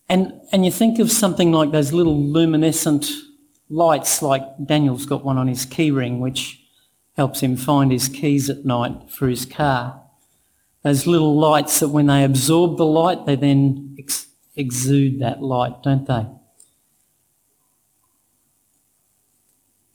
And, 0.08 0.40
and 0.52 0.64
you 0.64 0.72
think 0.72 0.98
of 0.98 1.10
something 1.10 1.52
like 1.52 1.70
those 1.70 1.92
little 1.92 2.20
luminescent 2.20 3.10
lights 3.68 4.20
like 4.22 4.42
Daniel's 4.64 5.06
got 5.06 5.24
one 5.24 5.38
on 5.38 5.46
his 5.46 5.64
keyring 5.64 6.18
which 6.18 6.60
helps 7.16 7.40
him 7.40 7.56
find 7.56 7.92
his 7.92 8.08
keys 8.08 8.50
at 8.50 8.64
night 8.64 9.10
for 9.10 9.28
his 9.28 9.46
car. 9.46 10.02
Those 10.82 11.06
little 11.06 11.38
lights 11.38 11.80
that 11.80 11.90
when 11.90 12.06
they 12.06 12.24
absorb 12.24 12.76
the 12.76 12.86
light, 12.86 13.26
they 13.26 13.36
then 13.36 13.94
ex- 13.98 14.26
exude 14.60 15.20
that 15.20 15.42
light, 15.42 15.82
don't 15.82 16.06
they? 16.06 16.26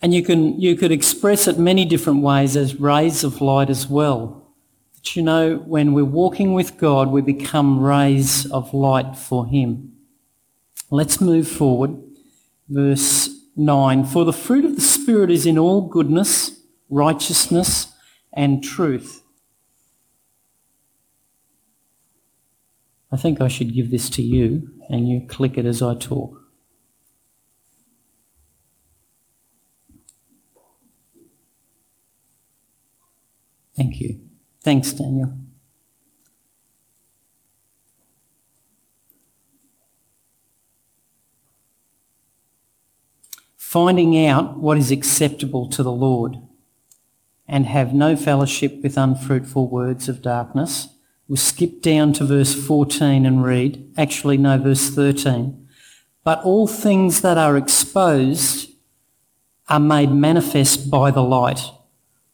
And 0.02 0.14
you 0.14 0.22
can 0.22 0.60
you 0.60 0.76
could 0.76 0.92
express 0.92 1.48
it 1.48 1.58
many 1.58 1.86
different 1.86 2.22
ways 2.22 2.56
as 2.56 2.80
rays 2.80 3.24
of 3.24 3.42
light 3.42 3.70
as 3.70 3.88
well. 3.88 4.54
But 4.94 5.16
you 5.16 5.24
know, 5.24 5.58
when 5.66 5.94
we're 5.94 6.06
walking 6.06 6.54
with 6.54 6.78
God, 6.78 7.10
we 7.10 7.22
become 7.22 7.80
rays 7.80 8.46
of 8.52 8.74
light 8.74 9.18
for 9.18 9.48
Him. 9.48 9.94
Let's 10.92 11.20
move 11.20 11.48
forward. 11.48 11.98
Verse 12.70 13.30
9 13.56 14.06
For 14.06 14.26
the 14.26 14.34
fruit 14.34 14.66
of 14.66 14.76
the 14.76 14.82
Spirit 14.82 15.32
is 15.32 15.46
in 15.46 15.58
all 15.58 15.82
goodness, 15.82 16.62
righteousness, 16.90 17.88
and 18.32 18.64
truth. 18.64 19.24
I 23.12 23.18
think 23.18 23.40
I 23.40 23.48
should 23.48 23.74
give 23.74 23.92
this 23.92 24.10
to 24.12 24.22
you 24.22 24.72
and 24.90 25.08
you 25.08 25.26
click 25.28 25.58
it 25.58 25.66
as 25.66 25.82
I 25.82 25.96
talk. 25.96 26.42
Thank 33.76 34.00
you. 34.00 34.22
Thanks, 34.62 34.94
Daniel. 34.94 35.38
finding 43.76 44.26
out 44.26 44.58
what 44.58 44.78
is 44.78 44.90
acceptable 44.90 45.68
to 45.68 45.84
the 45.84 45.92
Lord, 45.92 46.38
and 47.46 47.66
have 47.66 47.94
no 47.94 48.16
fellowship 48.16 48.82
with 48.82 48.96
unfruitful 48.96 49.70
words 49.70 50.08
of 50.08 50.22
darkness. 50.22 50.95
We'll 51.28 51.38
skip 51.38 51.82
down 51.82 52.14
to 52.14 52.26
verse 52.26 52.54
14 52.54 53.26
and 53.26 53.44
read, 53.44 53.92
actually, 53.98 54.38
no, 54.38 54.58
verse 54.58 54.90
13. 54.90 55.68
But 56.24 56.44
all 56.44 56.68
things 56.68 57.22
that 57.22 57.38
are 57.38 57.58
exposed 57.58 58.70
are 59.68 59.80
made 59.80 60.12
manifest 60.12 60.92
by 60.92 61.10
the 61.10 61.24
light, 61.24 61.62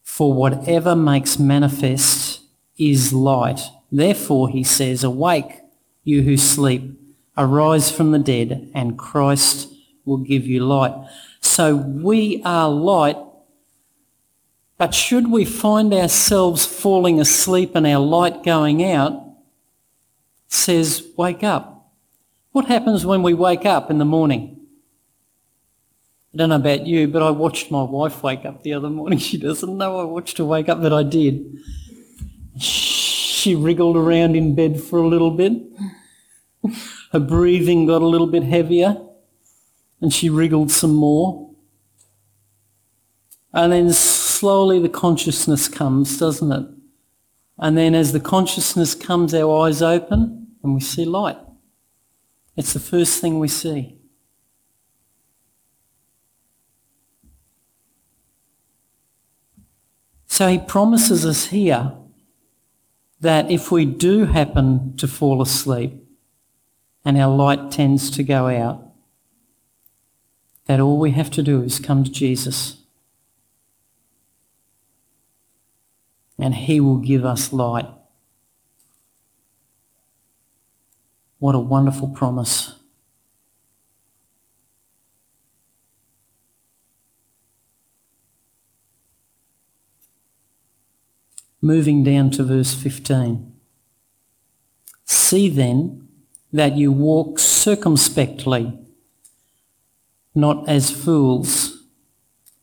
for 0.03 0.33
whatever 0.33 0.95
makes 0.95 1.39
manifest 1.39 2.41
is 2.77 3.13
light. 3.13 3.61
Therefore, 3.91 4.49
he 4.49 4.63
says, 4.63 5.03
Awake, 5.03 5.59
you 6.03 6.23
who 6.23 6.35
sleep, 6.35 6.99
arise 7.37 7.91
from 7.91 8.11
the 8.11 8.19
dead, 8.19 8.69
and 8.73 8.97
Christ 8.97 9.71
will 10.03 10.17
give 10.17 10.45
you 10.45 10.65
light. 10.65 10.93
So 11.41 11.75
we 11.75 12.41
are 12.43 12.69
light, 12.69 13.17
but 14.81 14.95
should 14.95 15.29
we 15.29 15.45
find 15.45 15.93
ourselves 15.93 16.65
falling 16.65 17.19
asleep 17.19 17.75
and 17.75 17.85
our 17.85 17.99
light 17.99 18.41
going 18.41 18.83
out, 18.83 19.13
says, 20.47 21.07
wake 21.15 21.43
up. 21.43 21.93
What 22.51 22.65
happens 22.65 23.05
when 23.05 23.21
we 23.21 23.35
wake 23.35 23.63
up 23.63 23.91
in 23.91 23.99
the 23.99 24.05
morning? 24.05 24.59
I 26.33 26.37
don't 26.37 26.49
know 26.49 26.55
about 26.55 26.87
you, 26.87 27.07
but 27.07 27.21
I 27.21 27.29
watched 27.29 27.69
my 27.69 27.83
wife 27.83 28.23
wake 28.23 28.43
up 28.43 28.63
the 28.63 28.73
other 28.73 28.89
morning. 28.89 29.19
She 29.29 29.37
doesn't 29.37 29.77
know 29.77 29.99
I 29.99 30.03
watched 30.03 30.39
her 30.39 30.45
wake 30.45 30.67
up, 30.67 30.81
but 30.81 30.93
I 30.93 31.03
did. 31.03 31.59
She 32.57 33.53
wriggled 33.53 33.97
around 33.97 34.35
in 34.35 34.55
bed 34.55 34.81
for 34.81 34.97
a 34.97 35.07
little 35.07 35.29
bit. 35.29 35.61
Her 37.11 37.19
breathing 37.19 37.85
got 37.85 38.01
a 38.01 38.07
little 38.07 38.25
bit 38.25 38.41
heavier, 38.41 38.97
and 40.01 40.11
she 40.11 40.27
wriggled 40.27 40.71
some 40.71 40.95
more. 40.95 41.51
And 43.53 43.73
then 43.73 43.93
slowly 44.41 44.79
the 44.79 44.89
consciousness 44.89 45.67
comes, 45.67 46.17
doesn't 46.17 46.51
it? 46.51 46.65
And 47.59 47.77
then 47.77 47.93
as 47.93 48.11
the 48.11 48.19
consciousness 48.19 48.95
comes, 48.95 49.35
our 49.35 49.67
eyes 49.67 49.83
open 49.83 50.47
and 50.63 50.73
we 50.73 50.81
see 50.81 51.05
light. 51.05 51.37
It's 52.57 52.73
the 52.73 52.79
first 52.79 53.21
thing 53.21 53.37
we 53.37 53.47
see. 53.47 53.99
So 60.25 60.47
he 60.47 60.57
promises 60.57 61.23
us 61.23 61.45
here 61.45 61.93
that 63.19 63.51
if 63.51 63.71
we 63.71 63.85
do 63.85 64.25
happen 64.25 64.97
to 64.97 65.07
fall 65.07 65.43
asleep 65.43 65.93
and 67.05 67.15
our 67.15 67.31
light 67.31 67.69
tends 67.69 68.09
to 68.09 68.23
go 68.23 68.47
out, 68.47 68.91
that 70.65 70.79
all 70.79 70.97
we 70.97 71.11
have 71.11 71.29
to 71.29 71.43
do 71.43 71.61
is 71.61 71.77
come 71.77 72.03
to 72.03 72.09
Jesus 72.09 72.80
and 76.41 76.55
he 76.55 76.79
will 76.79 76.97
give 76.97 77.23
us 77.23 77.53
light. 77.53 77.87
What 81.37 81.53
a 81.53 81.59
wonderful 81.59 82.09
promise. 82.09 82.73
Moving 91.61 92.03
down 92.03 92.31
to 92.31 92.43
verse 92.43 92.73
15. 92.73 93.53
See 95.05 95.47
then 95.47 96.07
that 96.51 96.75
you 96.75 96.91
walk 96.91 97.37
circumspectly, 97.37 98.79
not 100.33 100.67
as 100.67 100.89
fools, 100.89 101.80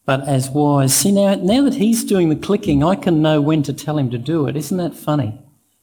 but 0.09 0.27
as 0.27 0.49
wise. 0.49 0.95
See, 0.97 1.13
now, 1.13 1.35
now 1.35 1.65
that 1.65 1.75
he's 1.75 2.03
doing 2.03 2.31
the 2.31 2.35
clicking, 2.35 2.83
I 2.83 2.95
can 2.95 3.21
know 3.21 3.43
when 3.43 3.63
to 3.65 3.75
tell 3.75 3.99
him 3.99 4.11
to 4.13 4.17
do 4.17 4.47
it. 4.47 4.57
Isn't 4.57 4.79
that 4.79 4.95
funny? 4.95 5.39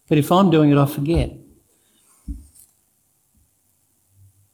But 0.09 0.17
if 0.17 0.31
I'm 0.31 0.49
doing 0.49 0.71
it, 0.71 0.79
I 0.79 0.87
forget. 0.87 1.31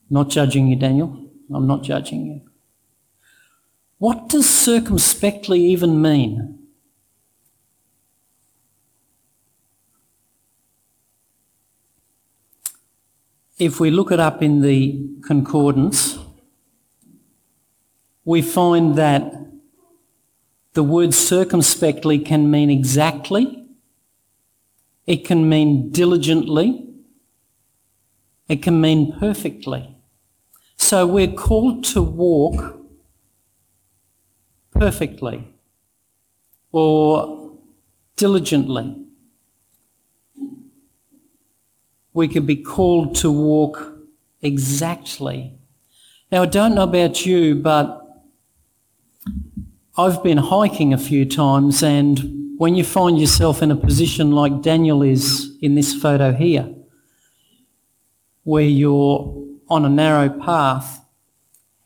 Not 0.09 0.27
judging 0.27 0.67
you, 0.67 0.75
Daniel. 0.75 1.25
I'm 1.53 1.67
not 1.67 1.83
judging 1.83 2.25
you. 2.25 2.41
What 3.97 4.27
does 4.27 4.49
circumspectly 4.49 5.61
even 5.61 6.01
mean? 6.01 6.59
If 13.57 13.79
we 13.79 13.89
look 13.89 14.11
it 14.11 14.19
up 14.19 14.43
in 14.43 14.59
the 14.59 15.01
concordance, 15.25 16.19
we 18.25 18.41
find 18.41 18.97
that 18.97 19.41
the 20.73 20.83
word 20.83 21.13
circumspectly 21.13 22.19
can 22.19 22.49
mean 22.49 22.69
exactly, 22.69 23.65
it 25.05 25.25
can 25.25 25.49
mean 25.49 25.91
diligently, 25.91 26.87
it 28.47 28.61
can 28.61 28.79
mean 28.79 29.13
perfectly. 29.19 29.95
So 30.77 31.05
we're 31.05 31.31
called 31.31 31.83
to 31.85 32.01
walk 32.01 32.79
perfectly 34.71 35.47
or 36.71 37.51
diligently. 38.15 38.97
We 42.13 42.27
could 42.27 42.45
be 42.45 42.57
called 42.57 43.15
to 43.17 43.31
walk 43.31 43.99
exactly. 44.41 45.53
Now, 46.31 46.43
I 46.43 46.45
don't 46.45 46.75
know 46.75 46.83
about 46.83 47.25
you, 47.25 47.55
but 47.55 48.00
I've 50.01 50.23
been 50.23 50.39
hiking 50.39 50.95
a 50.95 50.97
few 50.97 51.25
times, 51.25 51.83
and 51.83 52.57
when 52.57 52.73
you 52.73 52.83
find 52.83 53.19
yourself 53.19 53.61
in 53.61 53.69
a 53.69 53.75
position 53.75 54.31
like 54.31 54.63
Daniel 54.63 55.03
is 55.03 55.55
in 55.61 55.75
this 55.75 55.93
photo 55.93 56.33
here, 56.33 56.73
where 58.41 58.63
you're 58.63 59.45
on 59.69 59.85
a 59.85 59.89
narrow 59.89 60.27
path 60.27 61.05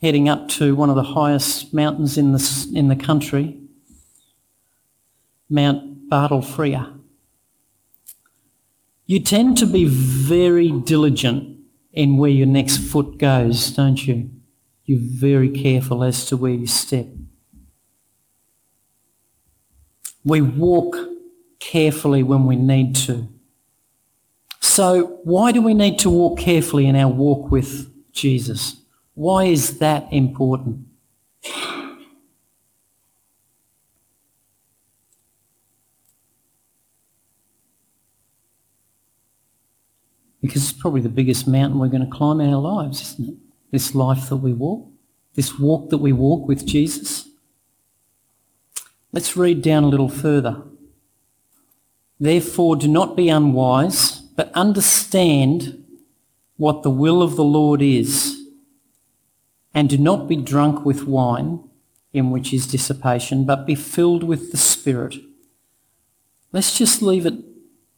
heading 0.02 0.30
up 0.30 0.48
to 0.52 0.78
one 0.78 0.90
of 0.90 0.96
the 0.96 1.04
highest 1.04 1.74
mountains 1.74 2.18
in 2.18 2.32
the, 2.32 2.72
in 2.74 2.88
the 2.88 2.96
country, 2.96 3.60
Mount 5.50 6.08
Bartle 6.08 6.42
Frere. 6.42 6.94
You 9.08 9.20
tend 9.20 9.58
to 9.58 9.66
be 9.66 9.84
very 9.84 10.72
diligent 10.72 11.60
in 11.92 12.16
where 12.16 12.32
your 12.32 12.48
next 12.48 12.78
foot 12.78 13.18
goes, 13.18 13.72
don't 13.72 14.08
you? 14.08 14.32
You're 14.86 15.02
very 15.02 15.50
careful 15.50 16.02
as 16.02 16.26
to 16.28 16.38
where 16.38 16.54
you 16.54 16.68
step. 16.68 17.08
We 20.26 20.42
walk 20.42 20.98
carefully 21.60 22.24
when 22.24 22.46
we 22.46 22.58
need 22.58 22.96
to. 22.96 23.30
So, 24.60 25.20
why 25.24 25.52
do 25.52 25.62
we 25.62 25.74
need 25.74 26.00
to 26.00 26.10
walk 26.10 26.40
carefully 26.40 26.88
in 26.88 26.96
our 26.96 27.08
walk 27.08 27.52
with 27.52 27.94
Jesus? 28.12 28.78
Why 29.14 29.46
is 29.46 29.80
that 29.80 30.12
important? 30.12 30.88
Because 40.42 40.70
it's 40.70 40.74
probably 40.80 41.02
the 41.02 41.10
biggest 41.10 41.48
mountain 41.48 41.80
we're 41.80 41.88
going 41.88 42.06
to 42.06 42.12
climb 42.12 42.42
in 42.42 42.54
our 42.54 42.62
lives, 42.62 43.02
isn't 43.02 43.30
it? 43.30 43.36
This 43.72 43.96
life 43.96 44.30
that 44.30 44.38
we 44.38 44.54
walk, 44.54 44.88
this 45.34 45.58
walk 45.58 45.90
that 45.90 45.98
we 45.98 46.12
walk 46.12 46.48
with 46.48 46.66
Jesus. 46.66 47.25
Let's 49.16 49.38
read 49.38 49.62
down 49.62 49.86
a 49.86 49.88
little 49.88 50.10
further. 50.10 50.62
Therefore, 52.20 52.76
do 52.76 52.90
not 52.90 53.16
be 53.16 53.30
unwise, 53.30 54.20
but 54.36 54.52
understand 54.52 55.86
what 56.58 56.84
the 56.84 56.90
will 56.90 57.22
of 57.22 57.38
the 57.38 57.44
Lord 57.46 57.82
is. 57.82 58.38
And 59.74 59.90
do 59.90 59.98
not 59.98 60.28
be 60.28 60.36
drunk 60.36 60.86
with 60.86 61.08
wine, 61.08 61.64
in 62.12 62.30
which 62.30 62.52
is 62.52 62.68
dissipation, 62.68 63.46
but 63.46 63.66
be 63.66 63.74
filled 63.74 64.26
with 64.26 64.52
the 64.52 64.58
Spirit. 64.58 65.16
Let's 66.52 66.78
just 66.78 67.02
leave 67.02 67.26
it 67.26 67.36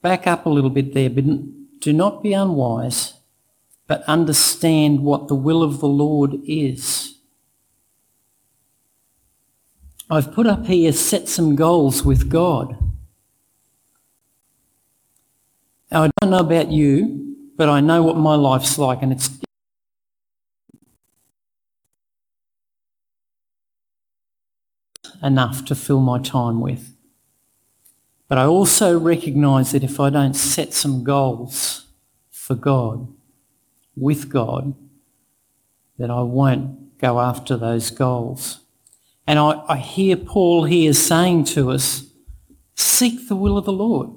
back 0.03 0.27
up 0.27 0.45
a 0.45 0.49
little 0.49 0.69
bit 0.69 0.93
there. 0.93 1.09
But 1.09 1.79
do 1.79 1.93
not 1.93 2.21
be 2.21 2.33
unwise, 2.33 3.13
but 3.87 4.03
understand 4.03 4.99
what 4.99 5.29
the 5.29 5.35
will 5.35 5.63
of 5.63 5.79
the 5.79 5.87
Lord 5.87 6.35
is. 6.45 7.16
I've 10.09 10.33
put 10.33 10.47
up 10.47 10.65
here 10.65 10.93
set 10.93 11.27
some 11.27 11.55
goals 11.55 12.03
with 12.03 12.29
God. 12.29 12.77
Now, 15.91 16.03
I 16.03 16.09
don't 16.21 16.31
know 16.31 16.39
about 16.39 16.71
you, 16.71 17.35
but 17.57 17.67
I 17.67 17.81
know 17.81 18.03
what 18.03 18.17
my 18.17 18.35
life's 18.35 18.77
like, 18.77 19.01
and 19.01 19.11
it's 19.11 19.29
enough 25.21 25.65
to 25.65 25.75
fill 25.75 25.99
my 25.99 26.19
time 26.19 26.61
with. 26.61 26.93
But 28.27 28.37
I 28.37 28.45
also 28.45 28.97
recognise 28.97 29.71
that 29.71 29.83
if 29.83 29.99
I 29.99 30.09
don't 30.09 30.35
set 30.35 30.73
some 30.73 31.03
goals 31.03 31.85
for 32.29 32.55
God, 32.55 33.07
with 33.95 34.29
God, 34.29 34.73
that 35.97 36.11
I 36.11 36.21
won't 36.21 36.97
go 36.99 37.19
after 37.19 37.57
those 37.57 37.89
goals. 37.89 38.59
And 39.27 39.37
I, 39.37 39.61
I 39.67 39.77
hear 39.77 40.15
Paul 40.15 40.63
here 40.63 40.93
saying 40.93 41.43
to 41.45 41.69
us, 41.69 42.05
seek 42.75 43.27
the 43.27 43.35
will 43.35 43.57
of 43.57 43.65
the 43.65 43.73
Lord. 43.73 44.09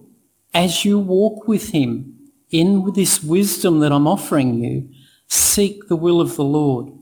As 0.55 0.85
you 0.85 0.99
walk 0.99 1.49
with 1.49 1.71
him 1.71 2.31
in 2.51 2.83
with 2.83 2.95
this 2.95 3.23
wisdom 3.23 3.81
that 3.81 3.93
I'm 3.93 4.07
offering 4.07 4.63
you, 4.63 4.89
seek 5.27 5.89
the 5.89 5.97
will 5.97 6.21
of 6.21 6.37
the 6.37 6.45
Lord. 6.45 6.93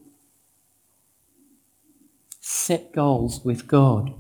Set 2.41 2.93
goals 2.93 3.45
with 3.45 3.67
God. 3.67 4.15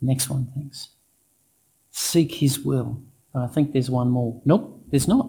Next 0.00 0.30
one, 0.30 0.46
thanks. 0.54 0.90
Seek 1.90 2.36
his 2.36 2.60
will. 2.60 3.02
I 3.34 3.48
think 3.48 3.72
there's 3.72 3.90
one 3.90 4.10
more. 4.10 4.40
Nope, 4.44 4.84
there's 4.88 5.08
not. 5.08 5.28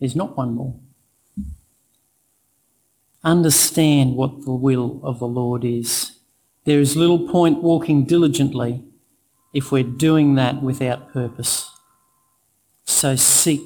There's 0.00 0.16
not 0.16 0.36
one 0.36 0.54
more. 0.54 0.74
Understand 3.22 4.16
what 4.16 4.44
the 4.44 4.52
will 4.52 5.00
of 5.04 5.18
the 5.18 5.28
Lord 5.28 5.64
is. 5.64 6.19
There 6.64 6.80
is 6.80 6.96
little 6.96 7.28
point 7.28 7.62
walking 7.62 8.04
diligently 8.04 8.84
if 9.54 9.72
we're 9.72 9.82
doing 9.82 10.34
that 10.34 10.62
without 10.62 11.12
purpose. 11.12 11.70
So 12.84 13.16
seek 13.16 13.62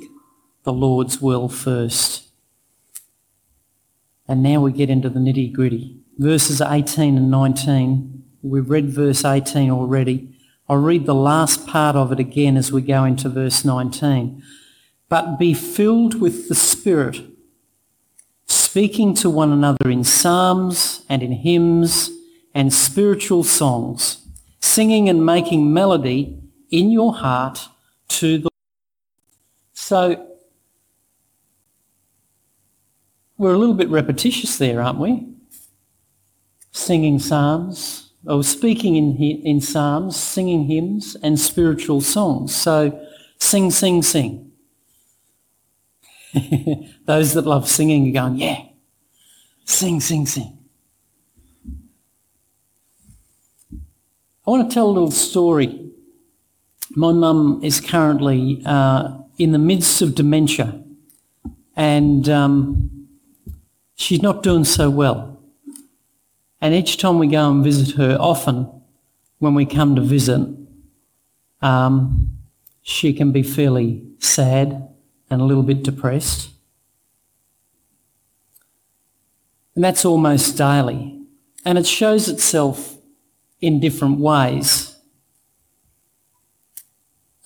the 0.63 0.73
Lord's 0.73 1.21
will 1.21 1.49
first. 1.49 2.29
And 4.29 4.43
now 4.43 4.61
we 4.61 4.73
get 4.73 4.91
into 4.91 5.11
the 5.11 5.19
nitty 5.19 5.53
gritty. 5.53 6.01
Verses 6.19 6.61
18 6.61 7.17
and 7.17 7.31
19. 7.31 8.23
We've 8.43 8.71
read 8.71 8.91
verse 8.91 9.25
18 9.25 9.71
already. 9.71 10.31
I'll 10.69 10.77
read 10.77 11.05
the 11.05 11.15
last 11.15 11.67
part 11.67 11.97
of 11.97 12.13
it 12.13 12.21
again 12.21 12.57
as 12.57 12.73
we 12.73 12.81
go 12.81 13.05
into 13.05 13.29
verse 13.29 13.65
19. 13.65 14.43
But 15.09 15.39
be 15.39 15.53
filled 15.53 16.21
with 16.21 16.49
the 16.49 16.55
Spirit, 16.55 17.21
speaking 18.47 19.15
to 19.15 19.29
one 19.29 19.53
another 19.53 19.91
in 19.91 20.05
psalms 20.05 21.05
and 21.09 21.23
in 21.23 21.33
hymns 21.33 22.11
and 22.55 22.73
spiritual 22.73 23.43
songs, 23.43 24.27
singing 24.61 25.09
and 25.09 25.27
making 25.27 25.73
melody 25.73 26.39
in 26.71 26.91
your 26.91 27.15
heart 27.15 27.69
to 28.09 28.39
the 28.39 28.49
So 29.73 30.27
we're 33.37 33.55
a 33.55 33.59
little 33.59 33.75
bit 33.75 33.89
repetitious 33.89 34.57
there, 34.59 34.81
aren't 34.81 34.99
we? 34.99 35.27
Singing 36.71 37.19
psalms, 37.19 38.11
or 38.27 38.43
speaking 38.43 38.97
in, 38.97 39.17
in 39.17 39.61
psalms, 39.61 40.17
singing 40.17 40.65
hymns 40.65 41.17
and 41.23 41.39
spiritual 41.39 42.01
songs. 42.01 42.55
So 42.55 43.07
sing, 43.39 43.71
sing, 43.71 44.03
sing. 44.03 44.53
Those 47.07 47.35
that 47.35 47.47
love 47.47 47.69
singing 47.69 48.09
are 48.09 48.13
going, 48.13 48.37
yeah, 48.37 48.63
sing, 49.65 50.01
sing, 50.01 50.27
sing. 50.27 50.64
I 54.47 54.51
want 54.51 54.69
to 54.69 54.75
tell 54.75 54.91
a 54.91 54.93
little 54.93 55.11
story. 55.11 55.91
My 56.91 57.13
mum 57.13 57.61
is 57.63 57.81
currently 57.81 58.63
uh, 58.67 59.17
in 59.39 59.53
the 59.53 59.59
midst 59.59 60.03
of 60.03 60.15
dementia 60.15 60.85
and 61.77 62.29
um, 62.29 63.09
she's 63.95 64.21
not 64.21 64.43
doing 64.43 64.65
so 64.65 64.91
well. 64.91 65.41
And 66.61 66.75
each 66.75 66.99
time 66.99 67.19
we 67.19 67.27
go 67.27 67.51
and 67.51 67.65
visit 67.65 67.97
her, 67.97 68.19
often 68.21 68.71
when 69.39 69.55
we 69.55 69.65
come 69.65 69.97
to 69.97 70.03
visit, 70.03 70.47
um, 71.63 72.39
she 72.83 73.15
can 73.15 73.33
be 73.33 73.43
fairly 73.43 74.03
sad 74.19 74.89
and 75.31 75.41
a 75.41 75.45
little 75.45 75.63
bit 75.63 75.83
depressed. 75.83 76.51
And 79.75 79.83
that's 79.83 80.05
almost 80.05 80.59
daily. 80.59 81.19
And 81.65 81.79
it 81.79 81.87
shows 81.87 82.29
itself 82.29 82.94
in 83.65 83.81
different 83.81 84.19
ways. 84.19 84.95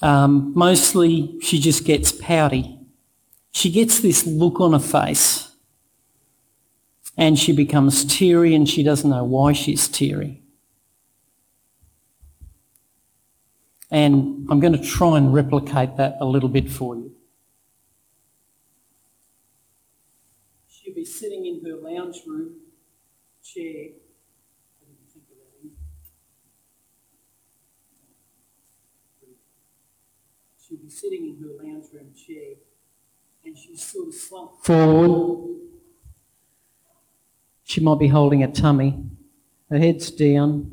Um, 0.03 0.53
mostly 0.55 1.39
she 1.41 1.61
just 1.61 1.85
gets 1.85 2.11
pouty. 2.13 2.79
She 3.53 3.71
gets 3.71 4.01
this 4.01 4.27
look 4.27 4.61
on 4.61 4.73
her 4.73 4.79
face 4.79 5.53
and 7.17 7.39
she 7.39 7.53
becomes 7.53 8.05
teary 8.05 8.55
and 8.55 8.69
she 8.69 8.83
doesn't 8.83 9.09
know 9.09 9.25
why 9.25 9.53
she's 9.53 9.87
teary. 9.89 10.43
And 13.91 14.47
I'm 14.51 14.61
going 14.61 14.75
to 14.75 14.83
try 14.83 15.17
and 15.17 15.33
replicate 15.33 15.97
that 15.97 16.19
a 16.21 16.25
little 16.25 16.49
bit 16.49 16.71
for 16.71 16.97
you. 16.97 17.15
She'll 20.69 20.95
be 20.95 21.05
sitting 21.05 21.47
in 21.47 21.65
her 21.65 21.77
lounge 21.77 22.23
room 22.27 22.57
chair. 23.43 23.89
She'll 30.69 30.79
be 30.79 30.91
sitting 30.91 31.27
in 31.27 31.43
her 31.43 31.65
lounge 31.65 31.87
room 31.93 32.13
chair 32.15 32.57
and 33.45 33.57
she's 33.57 33.83
sort 33.83 34.09
of 34.09 34.15
slumped 34.15 34.67
forward. 34.67 35.57
She 37.65 37.81
might 37.81 37.99
be 37.99 38.09
holding 38.09 38.43
a 38.43 38.49
tummy. 38.49 39.03
Her 39.71 39.79
head's 39.79 40.11
down 40.11 40.71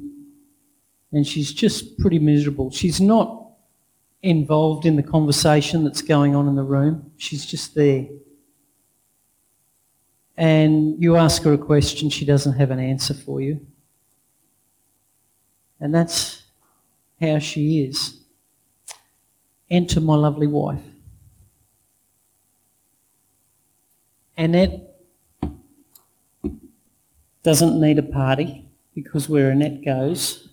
and 1.11 1.25
she's 1.25 1.53
just 1.53 1.97
pretty 1.99 2.19
miserable. 2.19 2.71
She's 2.71 2.99
not 2.99 3.51
involved 4.21 4.85
in 4.85 4.95
the 4.95 5.03
conversation 5.03 5.83
that's 5.83 6.01
going 6.01 6.35
on 6.35 6.47
in 6.47 6.55
the 6.55 6.63
room. 6.63 7.11
She's 7.17 7.45
just 7.45 7.75
there 7.75 8.07
and 10.37 11.01
you 11.01 11.15
ask 11.15 11.43
her 11.43 11.53
a 11.53 11.57
question, 11.57 12.09
she 12.09 12.25
doesn't 12.25 12.53
have 12.53 12.71
an 12.71 12.79
answer 12.79 13.13
for 13.13 13.41
you. 13.41 13.65
And 15.79 15.93
that's 15.93 16.43
how 17.21 17.39
she 17.39 17.83
is. 17.83 18.19
Enter 19.69 19.99
my 19.99 20.15
lovely 20.15 20.47
wife. 20.47 20.81
Annette 24.37 24.95
doesn't 27.43 27.79
need 27.79 27.97
a 27.97 28.03
party 28.03 28.65
because 28.93 29.29
where 29.29 29.49
Annette 29.51 29.83
goes, 29.83 30.49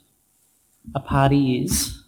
a 0.94 1.01
party 1.01 1.62
is. 1.62 2.03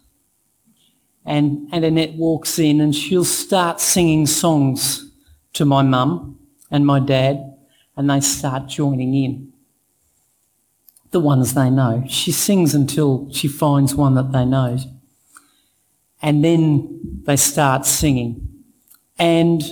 And, 1.25 1.67
and 1.71 1.83
Annette 1.83 2.13
walks 2.13 2.59
in 2.59 2.81
and 2.81 2.93
she'll 2.93 3.25
start 3.25 3.79
singing 3.81 4.27
songs 4.27 5.11
to 5.53 5.65
my 5.65 5.81
mum 5.81 6.39
and 6.69 6.85
my 6.85 6.99
dad 6.99 7.55
and 7.97 8.09
they 8.09 8.19
start 8.19 8.67
joining 8.67 9.13
in. 9.15 9.53
The 11.11 11.19
ones 11.19 11.53
they 11.53 11.69
know. 11.69 12.03
She 12.07 12.31
sings 12.31 12.75
until 12.75 13.31
she 13.31 13.47
finds 13.47 13.95
one 13.95 14.15
that 14.15 14.31
they 14.31 14.45
know. 14.45 14.77
And 16.21 16.43
then 16.43 16.94
they 17.25 17.35
start 17.35 17.85
singing. 17.85 18.49
And 19.17 19.63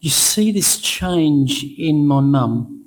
you 0.00 0.10
see 0.10 0.50
this 0.50 0.78
change 0.78 1.64
in 1.78 2.06
my 2.06 2.20
mum. 2.20 2.84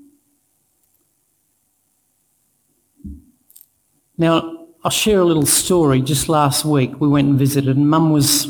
Now, 4.17 4.67
I'll 4.83 4.91
share 4.91 5.19
a 5.19 5.25
little 5.25 5.45
story. 5.45 6.01
Just 6.01 6.29
last 6.29 6.63
week, 6.63 6.99
we 7.01 7.07
went 7.07 7.27
and 7.27 7.39
visited, 7.39 7.75
and 7.75 7.89
mum 7.89 8.11
was 8.11 8.47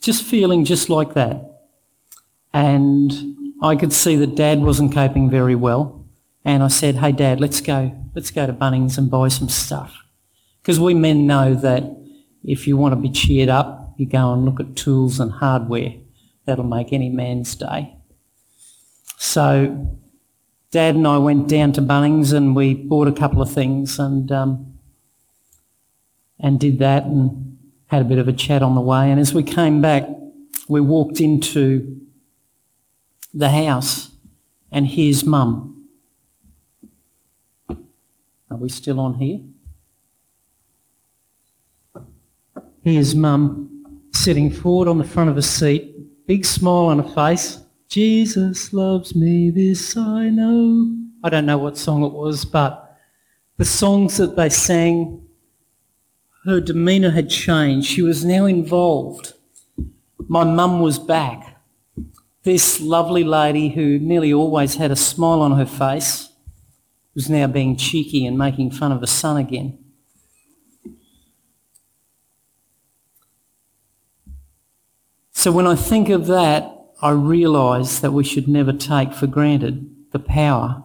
just 0.00 0.22
feeling 0.22 0.64
just 0.64 0.90
like 0.90 1.14
that. 1.14 1.62
And 2.52 3.12
I 3.62 3.74
could 3.74 3.92
see 3.92 4.16
that 4.16 4.36
Dad 4.36 4.62
wasn't 4.62 4.92
coping 4.92 5.30
very 5.30 5.54
well, 5.54 6.04
and 6.44 6.62
I 6.62 6.68
said, 6.68 6.96
"Hey, 6.96 7.12
Dad, 7.12 7.40
let's 7.40 7.60
go. 7.60 7.92
Let's 8.14 8.30
go 8.30 8.46
to 8.46 8.52
Bunnings 8.52 8.98
and 8.98 9.10
buy 9.10 9.28
some 9.28 9.48
stuff." 9.48 9.96
Because 10.60 10.78
we 10.78 10.94
men 10.94 11.26
know 11.26 11.54
that 11.54 11.84
if 12.44 12.66
you 12.66 12.76
want 12.76 12.92
to 12.92 13.00
be 13.00 13.10
cheered 13.10 13.48
up, 13.48 13.77
you 13.98 14.06
go 14.06 14.32
and 14.32 14.44
look 14.44 14.60
at 14.60 14.76
tools 14.76 15.18
and 15.18 15.32
hardware. 15.32 15.94
That'll 16.46 16.64
make 16.64 16.92
any 16.92 17.10
man's 17.10 17.54
day. 17.56 17.96
So, 19.18 19.98
Dad 20.70 20.94
and 20.94 21.06
I 21.06 21.18
went 21.18 21.48
down 21.48 21.72
to 21.72 21.82
Bunnings 21.82 22.32
and 22.32 22.54
we 22.54 22.74
bought 22.74 23.08
a 23.08 23.12
couple 23.12 23.42
of 23.42 23.52
things 23.52 23.98
and 23.98 24.30
um, 24.30 24.78
and 26.38 26.60
did 26.60 26.78
that 26.78 27.04
and 27.04 27.58
had 27.88 28.02
a 28.02 28.04
bit 28.04 28.18
of 28.18 28.28
a 28.28 28.32
chat 28.32 28.62
on 28.62 28.76
the 28.76 28.80
way. 28.80 29.10
And 29.10 29.18
as 29.18 29.34
we 29.34 29.42
came 29.42 29.82
back, 29.82 30.08
we 30.68 30.80
walked 30.80 31.20
into 31.20 32.00
the 33.34 33.50
house 33.50 34.12
and 34.70 34.86
here's 34.86 35.24
mum. 35.24 35.88
Are 37.68 38.56
we 38.56 38.68
still 38.68 39.00
on 39.00 39.14
here? 39.14 39.40
Here's 42.84 43.14
mum 43.14 43.77
sitting 44.22 44.50
forward 44.50 44.88
on 44.88 44.98
the 44.98 45.04
front 45.04 45.30
of 45.30 45.36
a 45.36 45.42
seat, 45.42 45.94
big 46.26 46.44
smile 46.44 46.86
on 46.86 46.98
her 46.98 47.14
face. 47.14 47.60
Jesus 47.88 48.72
loves 48.72 49.14
me, 49.14 49.50
this 49.50 49.96
I 49.96 50.28
know. 50.28 50.94
I 51.24 51.30
don't 51.30 51.46
know 51.46 51.58
what 51.58 51.76
song 51.76 52.02
it 52.04 52.12
was, 52.12 52.44
but 52.44 52.96
the 53.56 53.64
songs 53.64 54.16
that 54.18 54.36
they 54.36 54.48
sang, 54.48 55.26
her 56.44 56.60
demeanour 56.60 57.10
had 57.10 57.30
changed. 57.30 57.88
She 57.88 58.02
was 58.02 58.24
now 58.24 58.44
involved. 58.44 59.32
My 60.28 60.44
mum 60.44 60.80
was 60.80 60.98
back 60.98 61.58
this 62.48 62.80
lovely 62.80 63.24
lady 63.24 63.68
who 63.68 63.98
nearly 63.98 64.32
always 64.32 64.76
had 64.76 64.90
a 64.90 64.96
smile 64.96 65.42
on 65.42 65.58
her 65.58 65.66
face 65.66 66.30
was 67.14 67.28
now 67.28 67.46
being 67.46 67.76
cheeky 67.76 68.24
and 68.24 68.38
making 68.38 68.70
fun 68.70 68.90
of 68.90 69.00
her 69.00 69.06
son 69.06 69.36
again. 69.36 69.78
So 75.48 75.52
when 75.52 75.66
I 75.66 75.76
think 75.76 76.10
of 76.10 76.26
that, 76.26 76.70
I 77.00 77.08
realise 77.08 78.00
that 78.00 78.12
we 78.12 78.22
should 78.22 78.48
never 78.48 78.70
take 78.70 79.14
for 79.14 79.26
granted 79.26 79.88
the 80.12 80.18
power 80.18 80.82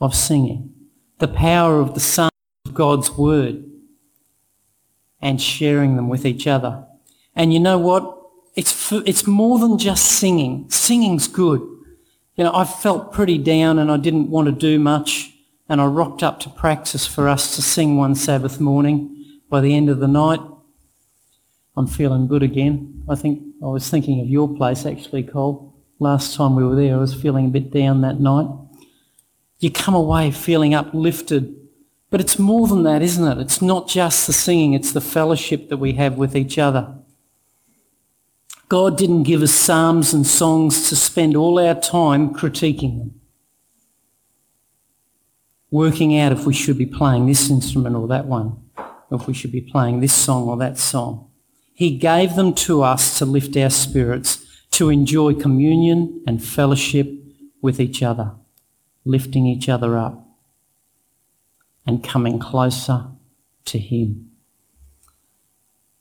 of 0.00 0.12
singing, 0.12 0.74
the 1.20 1.28
power 1.28 1.78
of 1.78 1.94
the 1.94 2.00
Son 2.00 2.28
of 2.64 2.74
God's 2.74 3.12
Word, 3.12 3.62
and 5.22 5.40
sharing 5.40 5.94
them 5.94 6.08
with 6.08 6.26
each 6.26 6.48
other. 6.48 6.84
And 7.36 7.54
you 7.54 7.60
know 7.60 7.78
what? 7.78 8.12
it's, 8.56 8.90
it's 8.90 9.24
more 9.24 9.60
than 9.60 9.78
just 9.78 10.04
singing. 10.06 10.68
Singing's 10.68 11.28
good. 11.28 11.60
You 12.34 12.42
know, 12.42 12.52
I 12.52 12.64
felt 12.64 13.12
pretty 13.12 13.38
down 13.38 13.78
and 13.78 13.88
I 13.88 13.98
didn't 13.98 14.30
want 14.30 14.46
to 14.46 14.52
do 14.52 14.80
much 14.80 15.32
and 15.68 15.80
I 15.80 15.86
rocked 15.86 16.24
up 16.24 16.40
to 16.40 16.50
practice 16.50 17.06
for 17.06 17.28
us 17.28 17.54
to 17.54 17.62
sing 17.62 17.96
one 17.96 18.16
Sabbath 18.16 18.58
morning. 18.58 19.12
By 19.48 19.60
the 19.60 19.76
end 19.76 19.88
of 19.88 20.00
the 20.00 20.08
night, 20.08 20.40
I'm 21.76 21.86
feeling 21.86 22.26
good 22.26 22.42
again. 22.42 23.04
I 23.08 23.14
think 23.14 23.45
I 23.62 23.66
was 23.66 23.88
thinking 23.88 24.20
of 24.20 24.26
your 24.26 24.54
place 24.54 24.84
actually, 24.84 25.22
Cole. 25.22 25.74
Last 25.98 26.36
time 26.36 26.56
we 26.56 26.64
were 26.64 26.76
there, 26.76 26.96
I 26.96 26.98
was 26.98 27.14
feeling 27.14 27.46
a 27.46 27.50
bit 27.50 27.70
down 27.70 28.02
that 28.02 28.20
night. 28.20 28.48
You 29.58 29.70
come 29.70 29.94
away 29.94 30.30
feeling 30.30 30.74
uplifted. 30.74 31.56
But 32.10 32.20
it's 32.20 32.38
more 32.38 32.68
than 32.68 32.82
that, 32.84 33.02
isn't 33.02 33.26
it? 33.26 33.40
It's 33.40 33.60
not 33.60 33.88
just 33.88 34.26
the 34.26 34.32
singing, 34.32 34.74
it's 34.74 34.92
the 34.92 35.00
fellowship 35.00 35.68
that 35.70 35.78
we 35.78 35.94
have 35.94 36.16
with 36.16 36.36
each 36.36 36.58
other. 36.58 36.94
God 38.68 38.98
didn't 38.98 39.24
give 39.24 39.42
us 39.42 39.54
psalms 39.54 40.12
and 40.12 40.26
songs 40.26 40.88
to 40.88 40.96
spend 40.96 41.36
all 41.36 41.58
our 41.58 41.74
time 41.74 42.34
critiquing 42.34 42.98
them, 42.98 43.20
working 45.70 46.18
out 46.18 46.32
if 46.32 46.46
we 46.46 46.54
should 46.54 46.76
be 46.76 46.86
playing 46.86 47.26
this 47.26 47.48
instrument 47.48 47.96
or 47.96 48.08
that 48.08 48.26
one, 48.26 48.60
or 48.76 49.20
if 49.20 49.26
we 49.26 49.34
should 49.34 49.52
be 49.52 49.60
playing 49.60 50.00
this 50.00 50.14
song 50.14 50.48
or 50.48 50.56
that 50.56 50.78
song. 50.78 51.30
He 51.76 51.96
gave 51.96 52.34
them 52.34 52.54
to 52.54 52.82
us 52.82 53.18
to 53.18 53.24
lift 53.24 53.56
our 53.56 53.70
spirits, 53.70 54.44
to 54.72 54.90
enjoy 54.90 55.34
communion 55.34 56.24
and 56.26 56.42
fellowship 56.42 57.08
with 57.62 57.78
each 57.78 58.02
other, 58.02 58.32
lifting 59.04 59.46
each 59.46 59.68
other 59.68 59.96
up 59.96 60.26
and 61.86 62.02
coming 62.02 62.40
closer 62.40 63.06
to 63.66 63.78
Him 63.78 64.26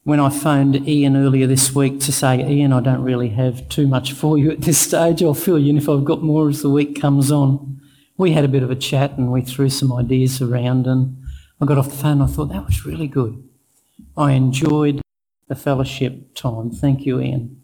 when 0.06 0.20
I 0.20 0.30
phoned 0.30 0.88
Ian 0.88 1.18
earlier 1.18 1.48
this 1.48 1.74
week 1.74 2.00
to 2.02 2.12
say, 2.12 2.48
Ian, 2.48 2.72
I 2.72 2.80
don't 2.80 3.02
really 3.02 3.30
have 3.30 3.68
too 3.70 3.88
much 3.88 4.14
for 4.14 4.38
you 4.38 4.52
at 4.52 4.62
this 4.62 4.80
stage. 4.80 5.24
I'll 5.24 5.34
fill 5.34 5.58
you 5.58 5.72
in 5.72 5.78
if 5.78 5.90
I've 5.90 6.06
got 6.06 6.22
more 6.22 6.48
as 6.48 6.62
the 6.62 6.70
week 6.70 7.02
comes 7.02 7.32
on. 7.32 7.82
We 8.16 8.32
had 8.32 8.46
a 8.46 8.48
bit 8.48 8.62
of 8.62 8.70
a 8.70 8.76
chat 8.76 9.18
and 9.18 9.32
we 9.32 9.42
threw 9.42 9.68
some 9.68 9.92
ideas 9.92 10.44
around 10.44 10.86
and 10.86 11.18
I 11.60 11.66
got 11.66 11.80
off 11.80 11.90
the 11.90 11.96
phone 11.96 12.22
and 12.22 12.24
I 12.24 12.28
thought 12.28 12.50
that 12.50 12.68
was 12.68 12.86
really 12.86 13.08
good. 13.08 13.44
I 14.16 14.34
enjoyed 14.34 15.02
the 15.48 15.56
fellowship 15.56 16.34
time. 16.36 16.72
Thank 16.72 17.06
you, 17.06 17.20
Ian. 17.20 17.62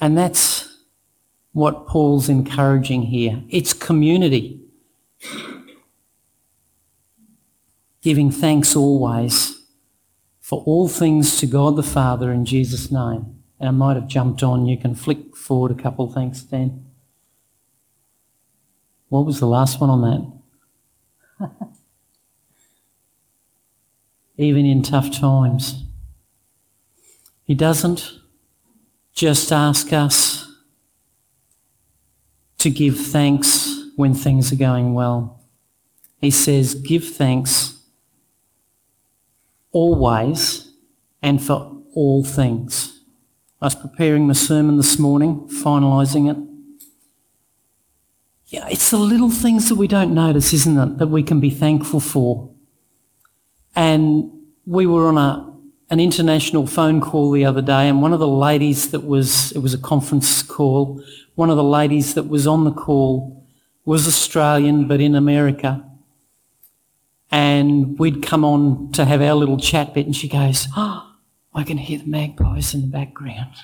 And 0.00 0.16
that's 0.16 0.84
what 1.52 1.86
Paul's 1.86 2.28
encouraging 2.28 3.02
here. 3.02 3.42
It's 3.48 3.72
community. 3.72 4.60
Giving 8.02 8.30
thanks 8.30 8.74
always 8.74 9.60
for 10.40 10.62
all 10.64 10.88
things 10.88 11.38
to 11.38 11.46
God 11.46 11.76
the 11.76 11.82
Father 11.82 12.32
in 12.32 12.44
Jesus' 12.46 12.90
name. 12.90 13.36
And 13.58 13.68
I 13.68 13.72
might 13.72 13.96
have 13.96 14.08
jumped 14.08 14.42
on. 14.42 14.66
You 14.66 14.78
can 14.78 14.94
flick 14.94 15.36
forward 15.36 15.70
a 15.70 15.74
couple. 15.74 16.10
Thanks, 16.10 16.40
Dan. 16.42 16.86
What 19.10 19.26
was 19.26 19.38
the 19.38 19.46
last 19.46 19.80
one 19.80 19.90
on 19.90 20.40
that? 21.40 21.50
Even 24.40 24.64
in 24.64 24.82
tough 24.82 25.10
times. 25.10 25.84
He 27.44 27.54
doesn't 27.54 28.10
just 29.12 29.52
ask 29.52 29.92
us 29.92 30.50
to 32.56 32.70
give 32.70 32.98
thanks 32.98 33.84
when 33.96 34.14
things 34.14 34.50
are 34.50 34.56
going 34.56 34.94
well. 34.94 35.42
He 36.22 36.30
says, 36.30 36.74
give 36.74 37.04
thanks 37.04 37.82
always 39.72 40.72
and 41.20 41.42
for 41.42 41.82
all 41.94 42.24
things. 42.24 42.98
I 43.60 43.66
was 43.66 43.74
preparing 43.74 44.28
the 44.28 44.34
sermon 44.34 44.78
this 44.78 44.98
morning, 44.98 45.48
finalising 45.48 46.30
it. 46.30 46.38
Yeah, 48.46 48.68
it's 48.70 48.90
the 48.90 48.96
little 48.96 49.30
things 49.30 49.68
that 49.68 49.74
we 49.74 49.86
don't 49.86 50.14
notice, 50.14 50.54
isn't 50.54 50.78
it, 50.78 50.96
that 50.96 51.08
we 51.08 51.22
can 51.22 51.40
be 51.40 51.50
thankful 51.50 52.00
for. 52.00 52.54
And 53.74 54.30
we 54.66 54.86
were 54.86 55.06
on 55.08 55.18
a, 55.18 55.52
an 55.90 56.00
international 56.00 56.66
phone 56.66 57.00
call 57.00 57.30
the 57.30 57.44
other 57.44 57.62
day, 57.62 57.88
and 57.88 58.02
one 58.02 58.12
of 58.12 58.20
the 58.20 58.28
ladies 58.28 58.90
that 58.90 59.04
was, 59.04 59.52
it 59.52 59.58
was 59.58 59.74
a 59.74 59.78
conference 59.78 60.42
call, 60.42 61.02
one 61.34 61.50
of 61.50 61.56
the 61.56 61.64
ladies 61.64 62.14
that 62.14 62.28
was 62.28 62.46
on 62.46 62.64
the 62.64 62.72
call 62.72 63.46
was 63.84 64.06
Australian 64.06 64.86
but 64.86 65.00
in 65.00 65.14
America 65.14 65.84
and 67.30 67.98
we'd 67.98 68.22
come 68.22 68.44
on 68.44 68.90
to 68.92 69.04
have 69.04 69.22
our 69.22 69.34
little 69.34 69.58
chat 69.58 69.94
bit, 69.94 70.06
and 70.06 70.16
she 70.16 70.28
goes, 70.28 70.66
Oh, 70.76 71.14
I 71.54 71.62
can 71.62 71.78
hear 71.78 71.98
the 71.98 72.06
magpies 72.06 72.74
in 72.74 72.82
the 72.82 72.86
background. 72.88 73.54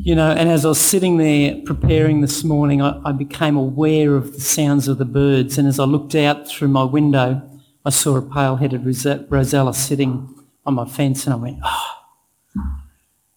You 0.00 0.14
know, 0.14 0.30
and 0.30 0.48
as 0.48 0.64
I 0.64 0.68
was 0.68 0.80
sitting 0.80 1.16
there 1.16 1.60
preparing 1.64 2.20
this 2.20 2.44
morning, 2.44 2.80
I, 2.80 3.00
I, 3.04 3.10
became 3.10 3.56
aware 3.56 4.14
of 4.14 4.32
the 4.32 4.40
sounds 4.40 4.86
of 4.86 4.98
the 4.98 5.04
birds. 5.04 5.58
And 5.58 5.66
as 5.66 5.80
I 5.80 5.84
looked 5.84 6.14
out 6.14 6.46
through 6.46 6.68
my 6.68 6.84
window, 6.84 7.42
I 7.84 7.90
saw 7.90 8.16
a 8.16 8.22
pale 8.22 8.54
headed 8.54 8.84
Rosella 8.84 9.74
sitting 9.74 10.32
on 10.64 10.74
my 10.74 10.84
fence, 10.84 11.24
and 11.26 11.34
I 11.34 11.36
went, 11.36 11.58
Oh. 11.64 11.94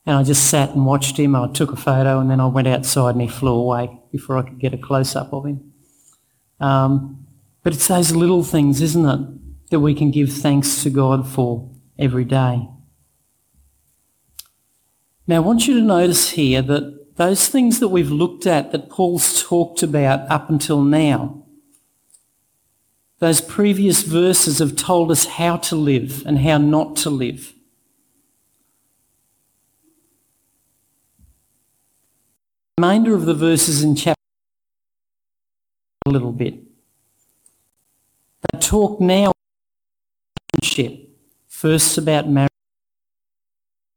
And 0.06 0.18
I 0.18 0.24
just 0.24 0.52
sat 0.52 0.70
and 0.70 0.86
watched 0.86 1.18
him. 1.18 1.36
I 1.36 1.52
took 1.52 1.72
a 1.72 1.76
photo, 1.76 2.20
and 2.20 2.30
then 2.30 2.40
I 2.40 2.46
went 2.46 2.68
outside 2.68 3.16
and 3.16 3.22
he 3.22 3.28
flew 3.28 3.56
away 3.56 4.00
before 4.12 4.38
I 4.38 4.44
could 4.44 4.60
get 4.60 4.76
a 4.76 4.78
close 4.78 5.16
up 5.16 5.34
of 5.34 5.48
him. 5.48 5.74
Um, 6.60 7.26
but 7.64 7.74
it's 7.74 7.88
those 7.88 8.16
little 8.16 8.44
things, 8.44 8.82
isn't 8.82 9.06
it, 9.06 9.70
that 9.72 9.80
we 9.80 9.96
can 9.96 10.12
give 10.12 10.32
thanks 10.32 10.84
to 10.84 10.92
God 10.92 11.28
for 11.28 11.72
every 11.98 12.26
day. 12.26 12.68
Now, 15.28 15.38
I 15.38 15.40
want 15.40 15.68
you 15.68 15.76
to 15.76 15.82
notice 15.82 16.32
here 16.32 16.62
that 16.64 17.16
those 17.16 17.48
things 17.48 17.80
that 17.80 17.90
we've 17.90 18.12
looked 18.12 18.48
at, 18.48 18.72
that 18.72 18.90
Paul's 18.90 19.44
talked 19.44 19.84
about 19.84 20.30
up 20.30 20.50
until 20.50 20.82
now, 20.82 21.46
those 23.20 23.40
previous 23.40 24.02
verses 24.02 24.60
have 24.60 24.76
told 24.76 25.12
us 25.12 25.26
how 25.26 25.58
to 25.58 25.76
live 25.76 26.24
and 26.26 26.40
how 26.40 26.58
not 26.58 26.96
to 26.98 27.10
live. 27.10 27.54
The 32.78 32.82
remainder 32.82 33.14
of 33.14 33.26
the 33.26 33.36
verses 33.36 33.84
in 33.84 33.96
chapter 33.96 34.16
a 36.08 36.10
little 36.10 36.32
bit. 36.32 36.56
They 38.52 38.60
talk 38.60 39.00
now 39.00 39.32
first 41.48 41.98
about 42.00 42.28
marriage, 42.28 42.51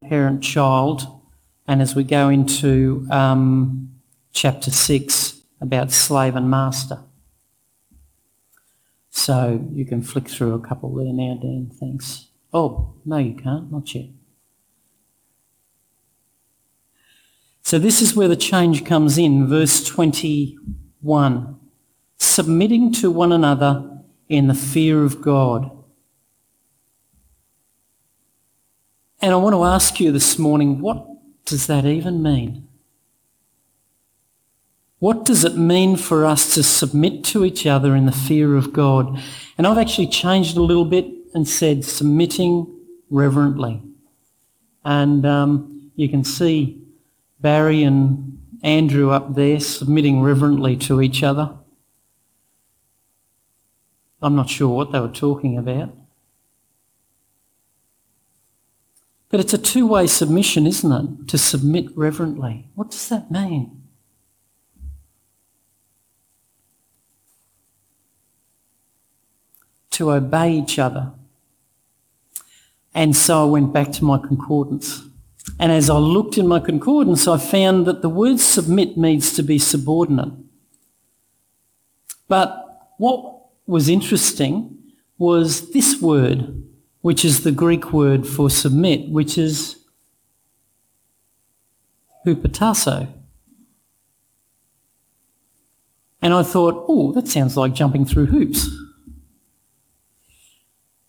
parent, 0.09 0.43
child, 0.43 1.07
and 1.67 1.81
as 1.81 1.95
we 1.95 2.05
go 2.05 2.29
into 2.29 3.07
um, 3.11 3.91
chapter 4.33 4.71
6, 4.71 5.41
about 5.61 5.91
slave 5.91 6.37
and 6.37 6.51
master. 6.51 7.01
So 9.11 9.67
you 9.73 9.85
can 9.85 10.03
flick 10.03 10.29
through 10.29 10.55
a 10.55 10.61
couple 10.61 10.95
there 10.95 11.13
now, 11.13 11.39
Dan, 11.41 11.71
thanks. 11.73 12.29
Oh, 12.53 12.95
no, 13.05 13.17
you 13.17 13.35
can't, 13.35 13.73
not 13.73 13.95
yet. 13.95 14.07
So 17.63 17.79
this 17.79 18.03
is 18.03 18.15
where 18.15 18.29
the 18.29 18.37
change 18.37 18.85
comes 18.85 19.17
in, 19.17 19.49
verse 19.49 19.85
21 19.85 21.59
submitting 22.35 22.93
to 22.93 23.11
one 23.11 23.33
another 23.33 24.01
in 24.29 24.49
the 24.49 24.55
fear 24.55 25.05
of 25.05 25.21
God. 25.21 25.71
And 29.25 29.33
I 29.33 29.37
want 29.37 29.55
to 29.55 29.65
ask 29.65 30.01
you 30.01 30.13
this 30.13 30.39
morning 30.39 30.83
what 30.83 31.07
does 31.47 31.67
that 31.67 31.87
even 31.87 32.23
mean? 32.23 32.69
What 34.99 35.25
does 35.25 35.45
it 35.45 35.57
mean 35.57 35.97
for 35.97 36.27
us 36.27 36.53
to 36.53 36.63
submit 36.63 37.25
to 37.33 37.43
each 37.43 37.67
other 37.67 37.97
in 37.97 38.05
the 38.05 38.13
fear 38.13 38.55
of 38.55 38.75
God? 38.75 39.19
And 39.57 39.67
I've 39.67 39.79
actually 39.79 40.09
changed 40.09 40.59
a 40.59 40.63
little 40.63 40.85
bit 40.85 41.07
and 41.33 41.49
said 41.49 41.87
submitting 41.87 42.67
reverently. 43.09 43.81
And 44.85 45.25
um, 45.25 45.91
you 45.97 46.11
can 46.11 46.23
see 46.23 46.83
Barry 47.41 47.83
and 47.83 48.39
Andrew 48.63 49.11
up 49.11 49.37
there 49.37 49.59
submitting 49.59 50.21
reverently 50.21 50.77
to 50.77 51.01
each 51.01 51.23
other. 51.23 51.51
I'm 54.21 54.37
not 54.37 54.51
sure 54.51 54.69
what 54.69 54.93
they 54.93 55.01
were 55.01 55.09
talking 55.09 55.57
about. 55.57 55.97
But 59.35 59.41
it's 59.41 59.53
a 59.53 59.59
two 59.59 59.89
way 59.89 60.07
submission, 60.07 60.65
isn't 60.65 60.93
it? 60.93 61.29
To 61.31 61.39
submit 61.39 61.87
reverently. 61.97 62.69
What 62.77 62.93
does 62.93 63.09
that 63.09 63.33
mean? 63.33 63.83
To 69.91 70.13
obey 70.13 70.53
each 70.53 70.79
other. 70.79 71.11
And 72.95 73.17
so 73.17 73.43
I 73.43 73.51
went 73.51 73.73
back 73.73 73.91
to 73.95 74.05
my 74.05 74.19
concordance. 74.19 75.03
And 75.59 75.73
as 75.73 75.91
I 75.91 75.97
looked 75.97 76.39
in 76.39 76.47
my 76.47 76.61
concordance, 76.61 77.27
I 77.27 77.39
found 77.39 77.87
that 77.87 78.03
the 78.03 78.09
word 78.09 78.39
submit 78.39 78.97
means 78.97 79.33
to 79.33 79.43
be 79.43 79.59
subordinate. 79.59 80.33
But 82.29 82.93
what 82.99 83.47
was 83.67 83.89
interesting 83.89 84.79
was 85.19 85.73
this 85.73 86.01
word, 86.01 86.63
which 87.05 87.23
is 87.23 87.45
the 87.45 87.53
Greek 87.53 87.93
word 87.93 88.27
for 88.27 88.49
submit, 88.49 89.11
which 89.11 89.37
is 89.37 89.77
hupotasso. 92.27 93.07
And 96.23 96.33
I 96.33 96.43
thought, 96.43 96.87
oh, 96.89 97.13
that 97.13 97.29
sounds 97.29 97.59
like 97.59 97.75
jumping 97.75 98.07
through 98.07 98.29
hoops. 98.29 98.71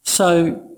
So 0.01 0.69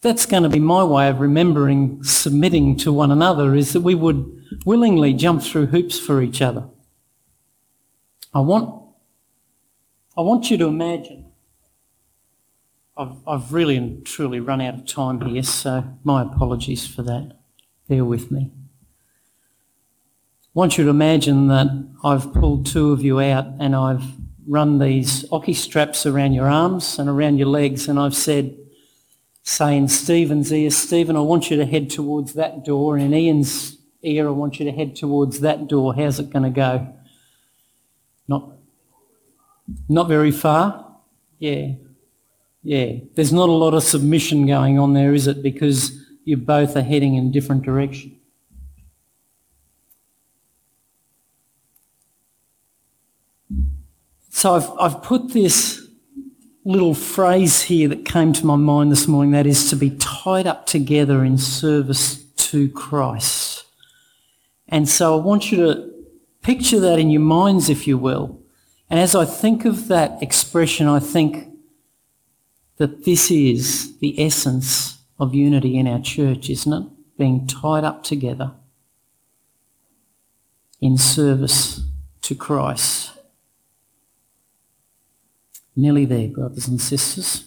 that's 0.00 0.26
going 0.26 0.42
to 0.42 0.48
be 0.48 0.58
my 0.58 0.82
way 0.82 1.08
of 1.08 1.20
remembering 1.20 2.02
submitting 2.02 2.76
to 2.78 2.92
one 2.92 3.12
another 3.12 3.54
is 3.54 3.72
that 3.74 3.82
we 3.82 3.94
would 3.94 4.26
willingly 4.66 5.14
jump 5.14 5.44
through 5.44 5.66
hoops 5.66 6.00
for 6.00 6.20
each 6.20 6.42
other. 6.42 6.64
I 8.34 8.40
want, 8.40 8.74
I 10.18 10.22
want 10.22 10.50
you 10.50 10.58
to 10.58 10.66
imagine. 10.66 11.31
I've, 12.96 13.16
I've 13.26 13.52
really 13.52 13.76
and 13.76 14.04
truly 14.04 14.40
run 14.40 14.60
out 14.60 14.74
of 14.74 14.86
time 14.86 15.20
here, 15.22 15.42
so 15.42 15.84
my 16.04 16.22
apologies 16.22 16.86
for 16.86 17.02
that. 17.02 17.38
Bear 17.88 18.04
with 18.04 18.30
me. 18.30 18.50
I 20.44 20.48
want 20.54 20.76
you 20.76 20.84
to 20.84 20.90
imagine 20.90 21.48
that 21.48 21.68
I've 22.04 22.32
pulled 22.34 22.66
two 22.66 22.92
of 22.92 23.02
you 23.02 23.20
out 23.20 23.46
and 23.58 23.74
I've 23.74 24.04
run 24.46 24.78
these 24.78 25.24
ocky 25.32 25.54
straps 25.54 26.04
around 26.04 26.34
your 26.34 26.48
arms 26.48 26.98
and 26.98 27.08
around 27.08 27.38
your 27.38 27.48
legs 27.48 27.88
and 27.88 27.98
I've 27.98 28.14
said, 28.14 28.58
say 29.42 29.76
in 29.76 29.88
Stephen's 29.88 30.52
ear, 30.52 30.70
Stephen, 30.70 31.16
I 31.16 31.20
want 31.20 31.50
you 31.50 31.56
to 31.56 31.64
head 31.64 31.88
towards 31.88 32.34
that 32.34 32.64
door. 32.64 32.96
And 32.96 33.06
in 33.06 33.14
Ian's 33.14 33.78
ear, 34.02 34.28
I 34.28 34.32
want 34.32 34.60
you 34.60 34.66
to 34.66 34.72
head 34.72 34.94
towards 34.94 35.40
that 35.40 35.68
door. 35.68 35.94
How's 35.94 36.20
it 36.20 36.28
going 36.28 36.44
to 36.44 36.50
go? 36.50 36.94
Not, 38.28 38.52
not 39.88 40.08
very 40.08 40.30
far? 40.30 40.96
Yeah. 41.38 41.72
Yeah. 42.62 42.98
There's 43.14 43.32
not 43.32 43.48
a 43.48 43.52
lot 43.52 43.74
of 43.74 43.82
submission 43.82 44.46
going 44.46 44.78
on 44.78 44.92
there, 44.92 45.14
is 45.14 45.26
it? 45.26 45.42
Because 45.42 45.98
you 46.24 46.36
both 46.36 46.76
are 46.76 46.82
heading 46.82 47.16
in 47.16 47.32
different 47.32 47.62
directions. 47.62 48.14
So 54.30 54.54
I've, 54.54 54.70
I've 54.80 55.02
put 55.02 55.32
this 55.32 55.86
little 56.64 56.94
phrase 56.94 57.62
here 57.62 57.88
that 57.88 58.04
came 58.04 58.32
to 58.32 58.46
my 58.46 58.56
mind 58.56 58.90
this 58.90 59.06
morning 59.06 59.32
that 59.32 59.46
is 59.46 59.68
to 59.70 59.76
be 59.76 59.90
tied 59.98 60.46
up 60.46 60.66
together 60.66 61.24
in 61.24 61.38
service 61.38 62.24
to 62.36 62.68
Christ. 62.70 63.64
And 64.68 64.88
so 64.88 65.18
I 65.18 65.22
want 65.22 65.52
you 65.52 65.58
to 65.58 65.92
picture 66.40 66.80
that 66.80 66.98
in 66.98 67.10
your 67.10 67.20
minds, 67.20 67.68
if 67.68 67.86
you 67.86 67.98
will. 67.98 68.40
And 68.88 68.98
as 68.98 69.14
I 69.14 69.24
think 69.24 69.64
of 69.64 69.88
that 69.88 70.22
expression, 70.22 70.86
I 70.86 70.98
think 70.98 71.51
that 72.76 73.04
this 73.04 73.30
is 73.30 73.98
the 73.98 74.20
essence 74.20 74.98
of 75.18 75.34
unity 75.34 75.78
in 75.78 75.86
our 75.86 76.00
church, 76.00 76.50
isn't 76.50 76.72
it? 76.72 76.88
Being 77.18 77.46
tied 77.46 77.84
up 77.84 78.02
together 78.02 78.52
in 80.80 80.98
service 80.98 81.80
to 82.22 82.34
Christ. 82.34 83.12
Nearly 85.76 86.04
there, 86.04 86.28
brothers 86.28 86.68
and 86.68 86.80
sisters. 86.80 87.44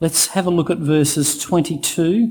Let's 0.00 0.28
have 0.28 0.46
a 0.46 0.50
look 0.50 0.70
at 0.70 0.78
verses 0.78 1.38
22 1.38 2.30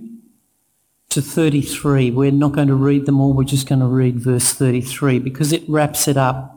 to 1.10 1.21
33. 1.21 2.12
We're 2.12 2.32
not 2.32 2.52
going 2.52 2.67
to 2.67 2.76
read 2.76 3.06
them 3.06 3.21
all, 3.21 3.34
we're 3.34 3.43
just 3.43 3.69
going 3.69 3.80
to 3.80 3.88
read 3.88 4.19
verse 4.19 4.52
33 4.54 5.19
because 5.19 5.54
it 5.54 5.63
wraps 5.67 6.08
it 6.08 6.17
up. 6.17 6.55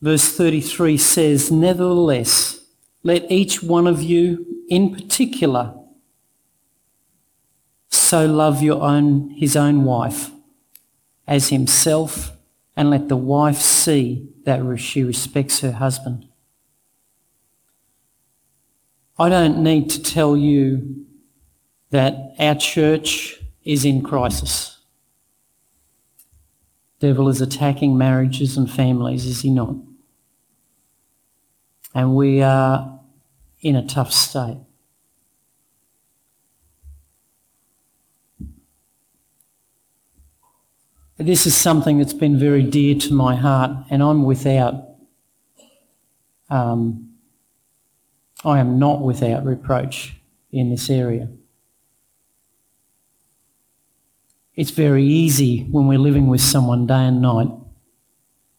Verse 0.00 0.28
33 0.36 0.98
says, 0.98 1.50
Nevertheless, 1.50 2.60
let 3.02 3.30
each 3.30 3.62
one 3.62 3.86
of 3.86 4.02
you 4.02 4.64
in 4.68 4.94
particular 4.94 5.74
so 7.88 8.26
love 8.26 8.62
your 8.62 8.82
own, 8.82 9.30
his 9.30 9.56
own 9.56 9.84
wife 9.84 10.30
as 11.26 11.48
himself 11.48 12.32
and 12.76 12.90
let 12.90 13.08
the 13.08 13.16
wife 13.16 13.56
see 13.56 14.28
that 14.44 14.78
she 14.78 15.02
respects 15.02 15.60
her 15.60 15.72
husband. 15.72 16.28
I 19.18 19.28
don't 19.30 19.62
need 19.62 19.88
to 19.90 20.02
tell 20.02 20.36
you 20.36 21.06
that 21.90 22.34
our 22.38 22.54
church 22.54 23.40
is 23.64 23.84
in 23.84 24.02
crisis. 24.02 24.75
Devil 26.98 27.28
is 27.28 27.40
attacking 27.40 27.98
marriages 27.98 28.56
and 28.56 28.70
families, 28.70 29.26
is 29.26 29.42
he 29.42 29.50
not? 29.50 29.74
And 31.94 32.16
we 32.16 32.42
are 32.42 33.00
in 33.60 33.76
a 33.76 33.86
tough 33.86 34.12
state. 34.12 34.58
This 41.18 41.46
is 41.46 41.56
something 41.56 41.96
that's 41.98 42.12
been 42.12 42.38
very 42.38 42.62
dear 42.62 42.94
to 42.94 43.14
my 43.14 43.36
heart, 43.36 43.70
and 43.88 44.02
I'm 44.02 44.24
without, 44.24 44.88
um, 46.50 47.14
I 48.44 48.58
am 48.58 48.78
not 48.78 49.00
without 49.00 49.44
reproach 49.44 50.16
in 50.52 50.68
this 50.68 50.90
area. 50.90 51.28
It's 54.56 54.70
very 54.70 55.04
easy 55.04 55.64
when 55.70 55.86
we're 55.86 55.98
living 55.98 56.28
with 56.28 56.40
someone 56.40 56.86
day 56.86 57.04
and 57.04 57.20
night 57.20 57.50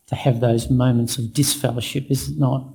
to 0.08 0.16
have 0.16 0.40
those 0.40 0.70
moments 0.70 1.18
of 1.18 1.34
disfellowship, 1.34 2.06
is 2.10 2.30
it 2.30 2.38
not? 2.38 2.68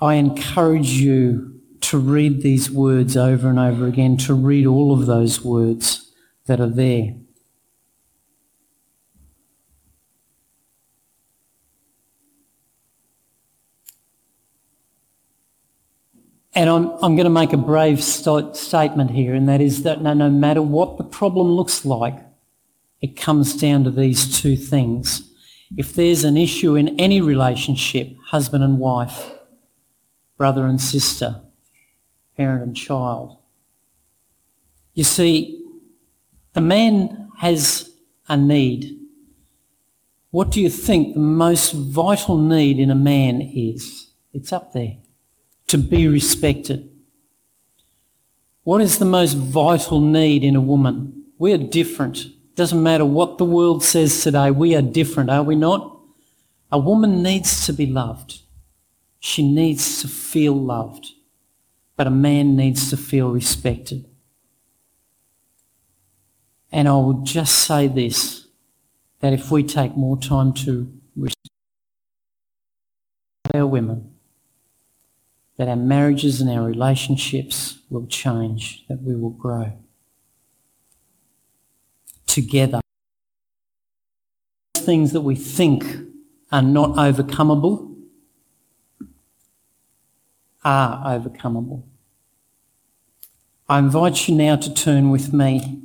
I 0.00 0.14
encourage 0.14 0.92
you 0.92 1.60
to 1.82 1.98
read 1.98 2.42
these 2.42 2.70
words 2.70 3.16
over 3.16 3.50
and 3.50 3.58
over 3.58 3.86
again, 3.86 4.16
to 4.18 4.34
read 4.34 4.66
all 4.66 4.92
of 4.92 5.06
those 5.06 5.44
words 5.44 6.12
that 6.46 6.60
are 6.60 6.68
there. 6.68 7.14
And 16.54 16.68
I'm, 16.68 16.90
I'm 17.02 17.16
going 17.16 17.24
to 17.24 17.30
make 17.30 17.52
a 17.52 17.56
brave 17.56 18.02
st- 18.02 18.56
statement 18.56 19.10
here, 19.10 19.34
and 19.34 19.48
that 19.48 19.60
is 19.60 19.84
that 19.84 20.02
no, 20.02 20.12
no 20.12 20.28
matter 20.28 20.60
what 20.60 20.98
the 20.98 21.04
problem 21.04 21.48
looks 21.48 21.84
like, 21.84 22.18
it 23.00 23.16
comes 23.16 23.56
down 23.56 23.84
to 23.84 23.90
these 23.90 24.40
two 24.40 24.56
things. 24.56 25.28
If 25.76 25.94
there's 25.94 26.24
an 26.24 26.36
issue 26.36 26.76
in 26.76 27.00
any 27.00 27.20
relationship, 27.20 28.14
husband 28.26 28.62
and 28.62 28.78
wife, 28.78 29.32
brother 30.36 30.66
and 30.66 30.80
sister, 30.80 31.40
parent 32.36 32.62
and 32.62 32.76
child. 32.76 33.38
You 34.94 35.04
see, 35.04 35.64
the 36.52 36.60
man 36.60 37.30
has 37.38 37.90
a 38.28 38.36
need. 38.36 38.98
What 40.30 40.50
do 40.50 40.60
you 40.60 40.68
think 40.68 41.14
the 41.14 41.20
most 41.20 41.72
vital 41.72 42.36
need 42.38 42.78
in 42.78 42.90
a 42.90 42.94
man 42.94 43.40
is? 43.40 44.10
It's 44.32 44.52
up 44.52 44.72
there. 44.72 44.96
To 45.72 45.78
be 45.78 46.08
respected. 46.08 46.88
What 48.62 48.80
is 48.80 48.98
the 48.98 49.04
most 49.04 49.34
vital 49.34 50.00
need 50.00 50.44
in 50.44 50.56
a 50.56 50.60
woman? 50.60 51.24
We 51.38 51.52
are 51.52 51.58
different. 51.58 52.26
Doesn't 52.54 52.82
matter 52.82 53.04
what 53.04 53.38
the 53.38 53.44
world 53.44 53.82
says 53.82 54.22
today, 54.22 54.50
we 54.50 54.76
are 54.76 54.82
different, 54.82 55.30
are 55.30 55.42
we 55.42 55.56
not? 55.56 55.98
A 56.70 56.78
woman 56.78 57.22
needs 57.22 57.66
to 57.66 57.72
be 57.72 57.86
loved. 57.86 58.40
She 59.18 59.42
needs 59.42 60.00
to 60.00 60.08
feel 60.08 60.54
loved 60.54 61.12
but 61.96 62.06
a 62.06 62.10
man 62.10 62.56
needs 62.56 62.90
to 62.90 62.96
feel 62.96 63.30
respected. 63.30 64.04
And 66.70 66.88
I 66.88 66.92
will 66.92 67.22
just 67.22 67.54
say 67.54 67.86
this, 67.86 68.48
that 69.20 69.32
if 69.32 69.50
we 69.50 69.62
take 69.62 69.96
more 69.96 70.18
time 70.18 70.52
to 70.64 70.92
respect 71.14 71.48
our 73.54 73.66
women, 73.66 74.11
that 75.56 75.68
our 75.68 75.76
marriages 75.76 76.40
and 76.40 76.50
our 76.50 76.62
relationships 76.64 77.78
will 77.90 78.06
change, 78.06 78.84
that 78.88 79.02
we 79.02 79.14
will 79.14 79.30
grow 79.30 79.72
together. 82.26 82.80
Things 84.74 85.12
that 85.12 85.20
we 85.20 85.36
think 85.36 85.84
are 86.50 86.62
not 86.62 86.96
overcomable 86.96 87.94
are 90.64 91.18
overcomable. 91.18 91.82
I 93.68 93.78
invite 93.78 94.28
you 94.28 94.34
now 94.34 94.56
to 94.56 94.72
turn 94.72 95.10
with 95.10 95.32
me 95.32 95.82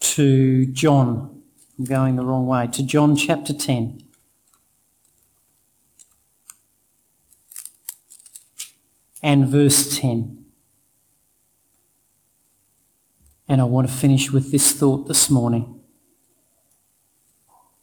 to 0.00 0.66
John. 0.66 1.42
I'm 1.78 1.84
going 1.84 2.16
the 2.16 2.24
wrong 2.24 2.46
way. 2.46 2.66
To 2.68 2.82
John 2.82 3.16
chapter 3.16 3.52
10. 3.52 4.03
And 9.24 9.48
verse 9.48 9.98
10. 9.98 10.44
And 13.48 13.58
I 13.58 13.64
want 13.64 13.88
to 13.88 13.94
finish 13.94 14.30
with 14.30 14.52
this 14.52 14.72
thought 14.72 15.08
this 15.08 15.30
morning. 15.30 15.80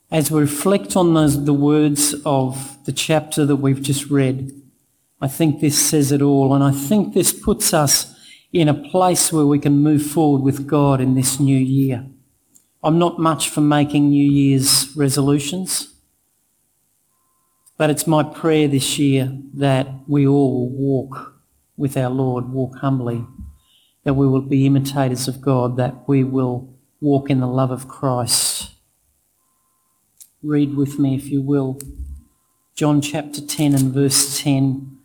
As 0.08 0.30
we 0.30 0.40
reflect 0.40 0.94
on 0.94 1.14
those, 1.14 1.44
the 1.44 1.52
words 1.52 2.14
of 2.24 2.78
the 2.84 2.92
chapter 2.92 3.44
that 3.44 3.56
we've 3.56 3.82
just 3.82 4.08
read, 4.08 4.52
I 5.20 5.26
think 5.26 5.60
this 5.60 5.76
says 5.84 6.12
it 6.12 6.22
all, 6.22 6.54
and 6.54 6.62
I 6.62 6.70
think 6.70 7.12
this 7.12 7.32
puts 7.32 7.74
us 7.74 8.14
in 8.52 8.68
a 8.68 8.74
place 8.74 9.32
where 9.32 9.46
we 9.46 9.58
can 9.58 9.78
move 9.78 10.06
forward 10.06 10.42
with 10.42 10.68
God 10.68 11.00
in 11.00 11.16
this 11.16 11.40
new 11.40 11.58
year. 11.58 12.06
I'm 12.84 13.00
not 13.00 13.18
much 13.18 13.48
for 13.48 13.62
making 13.62 14.10
New 14.10 14.30
Year's 14.30 14.94
resolutions, 14.94 15.88
But 17.76 17.90
it's 17.90 18.06
my 18.06 18.22
prayer 18.22 18.68
this 18.68 18.96
year 18.96 19.36
that 19.54 19.88
we 20.06 20.24
all 20.24 20.70
walk 20.70 21.31
with 21.82 21.96
our 21.96 22.10
Lord, 22.10 22.50
walk 22.50 22.76
humbly, 22.76 23.26
that 24.04 24.14
we 24.14 24.28
will 24.28 24.40
be 24.40 24.66
imitators 24.66 25.26
of 25.26 25.40
God, 25.40 25.76
that 25.78 26.08
we 26.08 26.22
will 26.22 26.72
walk 27.00 27.28
in 27.28 27.40
the 27.40 27.46
love 27.48 27.72
of 27.72 27.88
Christ. 27.88 28.70
Read 30.44 30.76
with 30.76 31.00
me, 31.00 31.16
if 31.16 31.26
you 31.26 31.42
will, 31.42 31.80
John 32.76 33.00
chapter 33.00 33.40
10 33.40 33.74
and 33.74 33.92
verse 33.92 34.38
10. 34.40 34.96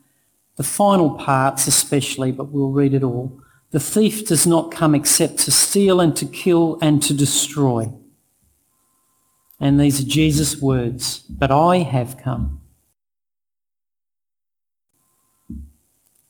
The 0.58 0.64
final 0.64 1.18
parts 1.18 1.66
especially, 1.66 2.32
but 2.32 2.52
we'll 2.52 2.70
read 2.70 2.94
it 2.94 3.02
all. 3.02 3.42
The 3.72 3.80
thief 3.80 4.28
does 4.28 4.46
not 4.46 4.70
come 4.70 4.94
except 4.94 5.40
to 5.40 5.52
steal 5.52 6.00
and 6.00 6.16
to 6.16 6.28
kill 6.28 6.78
and 6.80 7.02
to 7.02 7.14
destroy. 7.16 7.92
And 9.60 9.80
these 9.80 10.00
are 10.00 10.08
Jesus' 10.08 10.62
words. 10.62 11.22
But 11.28 11.50
I 11.50 11.78
have 11.78 12.20
come 12.20 12.57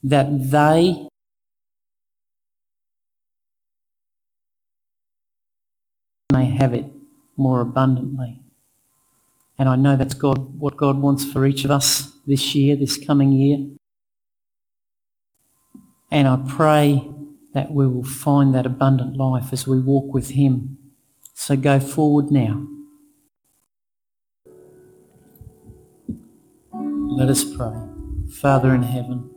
that 0.10 0.52
they 0.52 1.08
may 6.32 6.46
have 6.46 6.74
it 6.74 6.86
more 7.36 7.62
abundantly. 7.62 8.40
And 9.60 9.68
I 9.68 9.76
know 9.76 9.96
that's 9.98 10.14
God, 10.14 10.60
what 10.60 10.78
God 10.78 11.02
wants 11.02 11.26
for 11.26 11.46
each 11.46 11.66
of 11.66 11.72
us 11.72 12.14
this 12.26 12.56
year, 12.56 12.76
this 12.76 12.98
coming 12.98 13.32
year. 13.32 13.68
And 16.10 16.28
I 16.28 16.40
pray 16.48 17.10
that 17.54 17.72
we 17.72 17.88
will 17.88 18.04
find 18.04 18.56
that 18.56 18.66
abundant 18.66 19.18
life 19.18 19.52
as 19.52 19.68
we 19.68 19.80
walk 19.80 20.14
with 20.14 20.32
him. 20.32 20.78
So 21.34 21.58
go 21.58 21.80
forward 21.80 22.32
now. 22.32 22.66
Let 26.74 27.30
us 27.30 27.44
pray. 27.44 27.74
Father 28.30 28.76
in 28.76 28.84
heaven, 28.84 29.32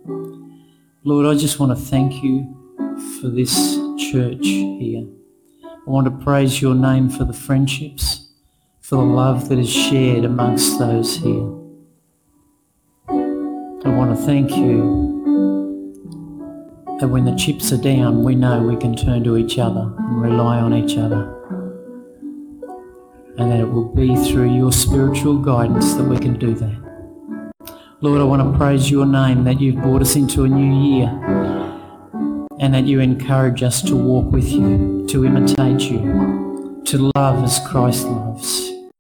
Lord, 1.03 1.25
I 1.25 1.35
just 1.35 1.59
want 1.59 1.77
to 1.77 1.83
thank 1.83 2.23
you 2.23 2.45
for 3.19 3.29
this 3.29 3.55
church 3.97 4.45
here. 4.45 5.07
I 5.65 5.91
want 5.91 6.05
to 6.05 6.25
praise 6.25 6.61
your 6.61 6.75
name 6.75 7.09
for 7.09 7.25
the 7.25 7.33
friendships, 7.33 8.29
for 8.83 8.97
the 8.97 9.03
love 9.05 9.49
that 9.49 9.59
is 9.59 9.71
shared 9.73 10.27
amongst 10.27 10.79
those 10.79 11.17
here. 11.17 11.49
I 13.09 13.89
want 13.97 14.15
to 14.15 14.27
thank 14.27 14.51
you 14.51 15.09
that 17.01 17.09
when 17.09 17.25
the 17.25 17.35
chips 17.35 17.73
are 17.73 17.81
down, 17.81 18.23
we 18.23 18.35
know 18.35 18.63
we 18.63 18.77
can 18.77 18.95
turn 18.95 19.25
to 19.25 19.39
each 19.39 19.59
other 19.59 19.95
and 19.97 20.21
rely 20.21 20.59
on 20.59 20.75
each 20.75 20.99
other. 20.99 21.35
And 23.39 23.51
that 23.51 23.61
it 23.61 23.71
will 23.71 23.89
be 23.89 24.15
through 24.17 24.55
your 24.55 24.71
spiritual 24.71 25.39
guidance 25.39 25.95
that 25.95 26.05
we 26.05 26.19
can 26.19 26.39
do 26.39 26.53
that. 26.57 26.80
Lord, 28.03 28.23
I 28.23 28.25
want 28.25 28.51
to 28.51 28.59
praise 28.59 28.91
your 28.91 29.05
name 29.05 29.45
that 29.45 29.61
you've 29.61 29.77
brought 29.77 30.01
us 30.01 30.17
into 30.17 30.45
a 30.45 30.49
new 30.49 30.97
year 30.97 31.09
and 32.59 32.73
that 32.73 32.87
you 32.87 32.99
encourage 32.99 33.63
us 33.63 33.83
to 33.83 33.95
walk 33.95 34.33
with 34.33 34.51
you, 34.51 35.05
to 35.09 35.27
imitate 35.27 35.83
you, 35.83 36.81
to 36.87 37.11
love 37.15 37.45
as 37.45 37.61
Christ 37.69 38.07
loves. 38.07 38.80